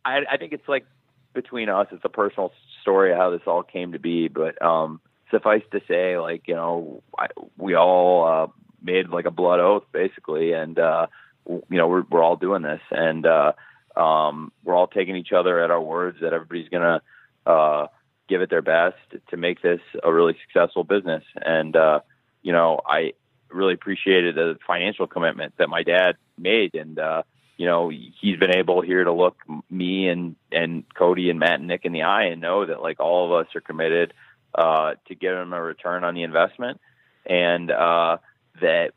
[0.05, 0.87] I I think it's like
[1.35, 2.53] between us it's a personal
[2.83, 7.03] story how this all came to be but um suffice to say like you know
[7.17, 8.47] I, we all uh
[8.83, 11.07] made like a blood oath basically and uh
[11.47, 13.53] you know we're we're all doing this and uh
[13.97, 17.01] um we're all taking each other at our words that everybody's to
[17.47, 17.87] uh
[18.29, 18.97] give it their best
[19.29, 21.25] to make this a really successful business.
[21.37, 22.01] And uh
[22.43, 23.13] you know I
[23.51, 27.23] really appreciated the financial commitment that my dad made and uh
[27.61, 29.37] you know, he's been able here to look
[29.69, 33.01] me and and Cody and Matt and Nick in the eye and know that like
[33.01, 34.15] all of us are committed
[34.55, 36.81] uh, to give him a return on the investment,
[37.27, 38.17] and uh,
[38.63, 38.93] that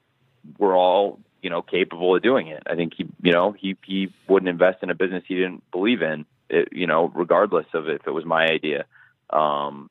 [0.57, 2.63] we're all you know capable of doing it.
[2.65, 6.01] I think he you know he he wouldn't invest in a business he didn't believe
[6.01, 6.25] in.
[6.49, 8.85] It, you know, regardless of if it was my idea.
[9.29, 9.89] Um,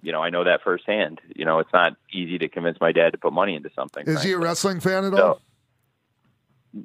[0.00, 1.20] you know, I know that firsthand.
[1.34, 4.06] You know, it's not easy to convince my dad to put money into something.
[4.06, 5.40] Is he a wrestling fan at So- all?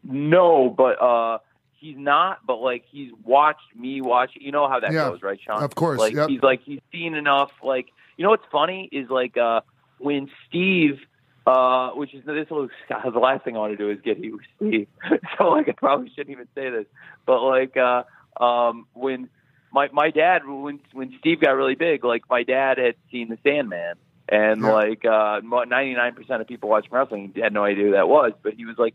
[0.04, 1.40] No, but uh
[1.80, 2.40] he's not.
[2.46, 4.32] But like he's watched me watch.
[4.40, 5.64] You know how that Yeah, goes, right, Sean?
[5.64, 6.30] of course, Like yep.
[6.30, 7.52] he's like he's seen enough.
[7.64, 7.88] Like
[8.18, 9.62] you know what's funny is like uh
[10.00, 11.00] when Steve.
[11.46, 14.42] Uh, which is this was the last thing I want to do is get with
[14.58, 14.88] Steve.
[15.38, 16.88] so like I probably shouldn't even say this,
[17.26, 18.04] but like uh,
[18.44, 19.30] um, when
[19.72, 23.38] my my dad when when Steve got really big, like my dad had seen the
[23.44, 23.96] Sandman,
[24.28, 24.72] and Yeah.
[24.74, 28.34] like uh, ninety nine percent of people watching wrestling had no idea who that was,
[28.44, 28.94] but he was like,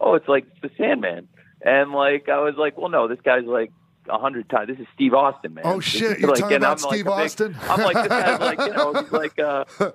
[0.00, 1.28] oh, it's like the Sandman.
[1.62, 3.70] And like I was like, well, no, this guy's like
[4.08, 4.68] a hundred times.
[4.68, 5.64] This is Steve Austin, man.
[5.66, 6.18] Oh shit!
[6.18, 7.56] You're like, talking about I'm like Steve big- Austin?
[7.62, 9.64] I'm like this guy's like you know he's like uh,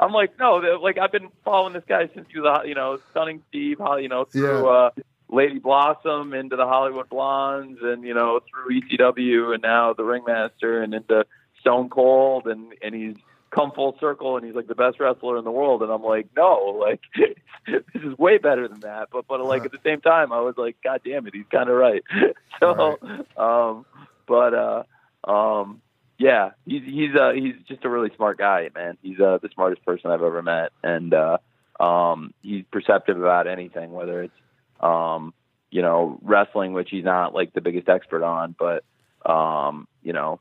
[0.00, 2.98] I'm like no, like I've been following this guy since he was a you know
[3.10, 4.70] stunning Steve, you know through Yeah.
[4.70, 4.90] uh,
[5.30, 10.82] Lady Blossom into the Hollywood Blondes, and you know through ECW, and now the Ringmaster,
[10.82, 11.24] and into
[11.60, 13.16] Stone Cold, and and he's
[13.50, 16.28] come full circle, and he's like the best wrestler in the world, and I'm like
[16.36, 17.00] no, like
[17.66, 20.54] this is way better than that, but but like at the same time, I was
[20.56, 22.02] like God damn it, he's kind of right.
[22.60, 22.98] so,
[23.36, 23.86] um,
[24.26, 24.82] but uh,
[25.30, 25.80] um,
[26.18, 28.98] yeah, he's he's uh he's just a really smart guy, man.
[29.02, 31.38] He's uh the smartest person I've ever met, and uh,
[31.80, 34.34] um, he's perceptive about anything, whether it's
[34.80, 35.32] um,
[35.70, 38.84] you know wrestling, which he's not like the biggest expert on, but
[39.24, 40.40] um, you know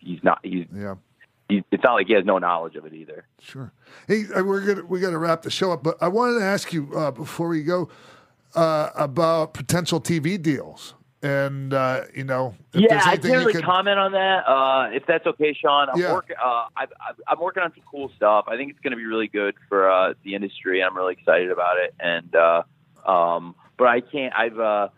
[0.00, 0.94] he's not he's Yeah.
[1.48, 3.26] He, it's not like he has no knowledge of it either.
[3.40, 3.72] Sure.
[4.08, 6.44] Hey, uh, we're gonna we got to wrap the show up, but I wanted to
[6.44, 7.88] ask you uh, before we go
[8.54, 13.64] uh, about potential TV deals, and uh, you know, if yeah, I can't really could...
[13.64, 14.48] comment on that.
[14.48, 16.12] Uh, if that's okay, Sean, I'm, Yeah.
[16.12, 16.36] working.
[16.42, 16.86] Uh, I,
[17.28, 18.46] I'm working on some cool stuff.
[18.48, 20.82] I think it's going to be really good for uh, the industry.
[20.82, 21.94] I'm really excited about it.
[22.00, 22.62] And uh,
[23.08, 24.34] um, but I can't.
[24.34, 24.88] I've uh,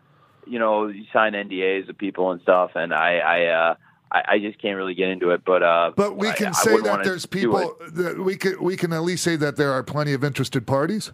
[0.47, 3.75] you know, you sign NDAs with people and stuff, and I, I, uh,
[4.15, 5.45] I, I just can't really get into it.
[5.45, 8.77] But uh, But we can I say wouldn't that there's people that we can we
[8.77, 11.13] can at least say that there are plenty of interested parties.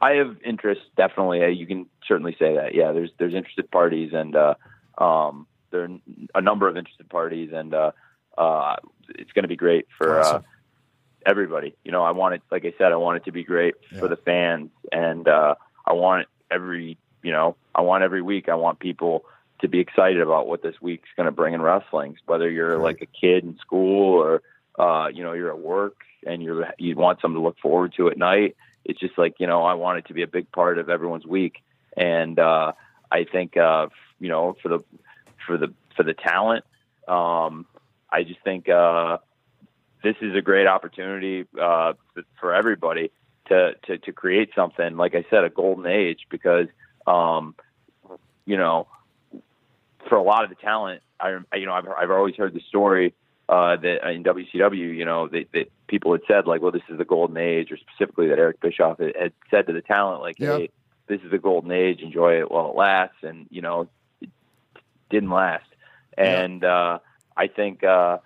[0.00, 1.42] I have interest, definitely.
[1.42, 2.74] Uh, You can certainly say that.
[2.74, 4.54] Yeah, there's there's interested parties, and uh,
[4.98, 5.88] um, there are
[6.34, 7.90] a number of interested parties, and uh,
[8.38, 8.76] uh,
[9.08, 10.44] it's going to be great for uh, Awesome.
[11.26, 11.74] everybody.
[11.84, 14.08] You know, I want it, like I said, I want it to be great for
[14.08, 15.54] the fans, and uh,
[15.86, 18.48] I want every, you know, I want every week.
[18.48, 19.24] I want people
[19.60, 22.16] to be excited about what this week's going to bring in wrestling.
[22.26, 24.42] Whether you're like a kid in school or
[24.78, 28.08] uh, you know you're at work and you're you want something to look forward to
[28.08, 28.56] at night.
[28.84, 31.26] It's just like you know I want it to be a big part of everyone's
[31.26, 31.62] week,
[31.96, 32.72] and uh,
[33.10, 34.80] I think uh, you know for the
[35.46, 36.64] for the for the talent,
[37.06, 37.66] um,
[38.10, 39.18] I just think uh,
[40.02, 41.94] this is a great opportunity uh,
[42.38, 43.10] for everybody
[43.46, 44.96] to, to to create something.
[44.96, 46.66] Like I said, a golden age because
[47.06, 47.54] um,
[48.44, 48.86] you know
[50.08, 53.14] for a lot of the talent, I you know I've I've always heard the story
[53.48, 56.96] uh, that in WCW, you know, that, that people had said like, well, this is
[56.98, 60.38] the golden age, or specifically that Eric Bischoff had, had said to the talent like,
[60.38, 60.56] Yeah.
[60.58, 60.70] hey,
[61.08, 63.88] this is the golden age, enjoy it while it lasts, and you know,
[64.20, 64.30] it
[65.10, 65.66] didn't last,
[66.16, 66.98] and uh,
[67.36, 68.18] I think uh,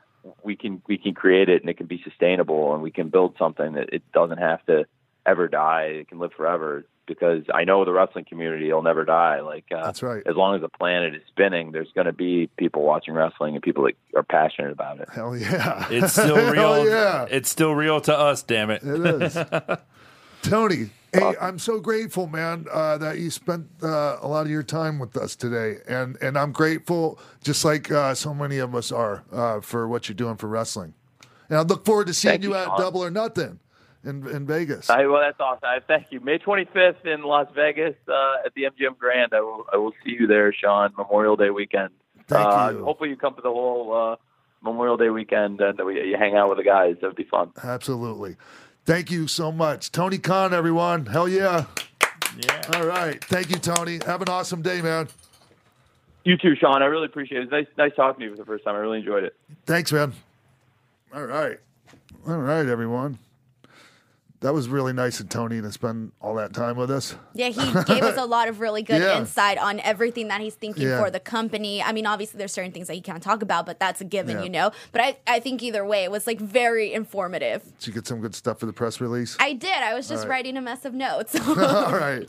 [0.42, 3.34] we can we can create it and it can be sustainable, and we can build
[3.38, 4.86] something that it doesn't have to
[5.26, 6.84] ever die, it can live forever.
[7.08, 9.40] Because I know the wrestling community will never die.
[9.40, 10.22] Like uh, That's right.
[10.26, 13.62] as long as the planet is spinning, there's going to be people watching wrestling and
[13.62, 15.08] people that are passionate about it.
[15.12, 15.86] Hell yeah.
[15.90, 16.88] It's still Hell real.
[16.88, 17.26] yeah.
[17.30, 18.42] It's still real to us.
[18.42, 18.82] Damn it.
[18.84, 19.36] It is.
[20.42, 24.62] Tony, hey, I'm so grateful, man, uh, that you spent uh, a lot of your
[24.62, 28.92] time with us today, and and I'm grateful, just like uh, so many of us
[28.92, 30.94] are, uh, for what you're doing for wrestling.
[31.48, 32.80] And I look forward to seeing Thank you you, at Sean.
[32.80, 33.58] Double or Nothing
[34.08, 34.90] in in Vegas.
[34.90, 35.64] I, well, that's awesome.
[35.64, 36.20] I thank you.
[36.20, 39.32] May 25th in Las Vegas uh, at the MGM Grand.
[39.32, 40.92] I will, I will see you there, Sean.
[40.96, 41.90] Memorial Day weekend.
[42.26, 42.84] Thank uh, you.
[42.84, 44.16] Hopefully, you come for the whole uh,
[44.62, 46.96] Memorial Day weekend and we, you hang out with the guys.
[47.00, 47.52] That would be fun.
[47.62, 48.36] Absolutely.
[48.84, 50.54] Thank you so much, Tony Khan.
[50.54, 51.66] Everyone, hell yeah!
[52.36, 52.62] Yeah.
[52.74, 54.00] All right, thank you, Tony.
[54.06, 55.08] Have an awesome day, man.
[56.24, 56.82] You too, Sean.
[56.82, 57.42] I really appreciate it.
[57.44, 58.74] It's nice, nice talking to you for the first time.
[58.74, 59.36] I really enjoyed it.
[59.66, 60.14] Thanks, man.
[61.14, 61.58] All right.
[62.26, 63.18] All right, everyone.
[64.40, 67.16] That was really nice of Tony to spend all that time with us.
[67.34, 69.18] Yeah, he gave us a lot of really good Yeah.
[69.18, 71.02] insight on everything that he's thinking Yeah.
[71.02, 71.82] for the company.
[71.82, 74.36] I mean, obviously there's certain things that he can't talk about, but that's a given,
[74.38, 74.44] Yeah.
[74.44, 74.70] you know.
[74.92, 77.64] But I, I think either way, it was like very informative.
[77.80, 79.36] Did you get some good stuff for the press release?
[79.40, 79.70] I did.
[79.76, 80.36] I was just All right.
[80.36, 81.34] writing a mess of notes.
[81.48, 82.28] all right.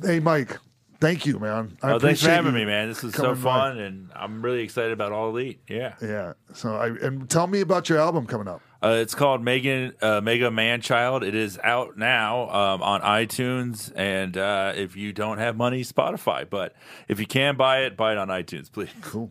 [0.00, 0.56] Hey, Mike.
[1.00, 1.76] Thank you, man.
[1.82, 2.86] I Oh, thanks for having me, man.
[2.88, 3.58] This was so coming by.
[3.70, 5.60] fun, and I'm really excited about All Elite.
[5.68, 5.94] Yeah.
[6.00, 6.34] Yeah.
[6.54, 8.60] So I and tell me about your album coming up.
[8.82, 11.22] Uh, it's called Megan uh, Mega Man Child.
[11.22, 16.48] It is out now um, on iTunes, and uh, if you don't have money, Spotify.
[16.48, 16.74] But
[17.06, 18.90] if you can buy it, buy it on iTunes, please.
[19.00, 19.30] Cool.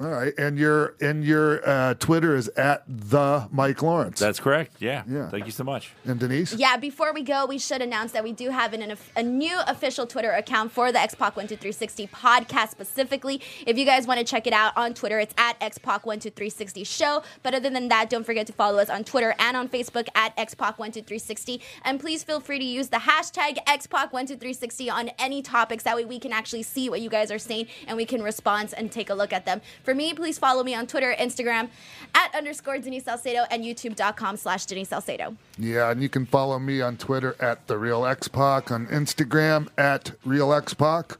[0.00, 0.32] All right.
[0.38, 4.18] And your and your uh, Twitter is at the Mike Lawrence.
[4.18, 4.76] That's correct.
[4.80, 5.02] Yeah.
[5.06, 5.28] Yeah.
[5.28, 5.92] Thank you so much.
[6.04, 6.54] and Denise.
[6.54, 10.06] Yeah, before we go, we should announce that we do have an, a new official
[10.06, 13.42] Twitter account for the Xpac 12360 podcast specifically.
[13.66, 16.30] If you guys want to check it out on Twitter, it's at Xpac One Two
[16.30, 17.22] Three Sixty show.
[17.42, 20.34] But other than that, don't forget to follow us on Twitter and on Facebook at
[20.36, 21.60] Xpac One Two Three Sixty.
[21.84, 25.42] And please feel free to use the hashtag Xpac One Two Three Sixty on any
[25.42, 25.84] topics.
[25.84, 28.72] That way we can actually see what you guys are saying and we can respond
[28.76, 29.60] and take a look at them.
[29.84, 31.68] For me, please follow me on Twitter, Instagram
[32.14, 35.36] at underscore Denise Salcedo and youtube.com slash Denise Salcedo.
[35.58, 40.12] Yeah, and you can follow me on Twitter at the Real Xpac, on Instagram at
[40.24, 41.16] Real Xpac,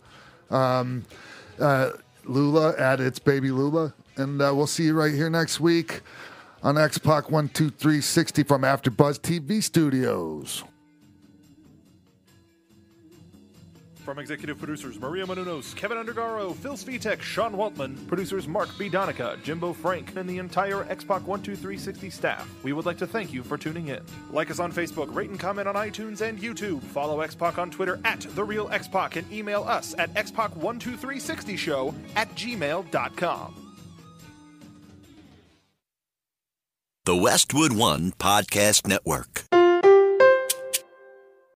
[0.50, 1.04] um,
[1.58, 1.90] uh,
[2.24, 6.00] Lula at It's Baby Lula, and uh, we'll see you right here next week
[6.62, 6.76] on
[7.70, 10.64] Three Sixty from AfterBuzz TV Studios.
[14.10, 18.88] From executive producers Maria Menounos, Kevin Undergaro, Phil Svitek, Sean Waltman, producers Mark B.
[18.88, 23.44] Donica, Jimbo Frank, and the entire Xpac 12360 staff, we would like to thank you
[23.44, 24.00] for tuning in.
[24.32, 26.82] Like us on Facebook, rate and comment on iTunes and YouTube.
[26.82, 33.54] Follow Xpac on Twitter at The Real Xpac and email us at xpac12360show at gmail.com.
[37.04, 39.44] The Westwood One Podcast Network.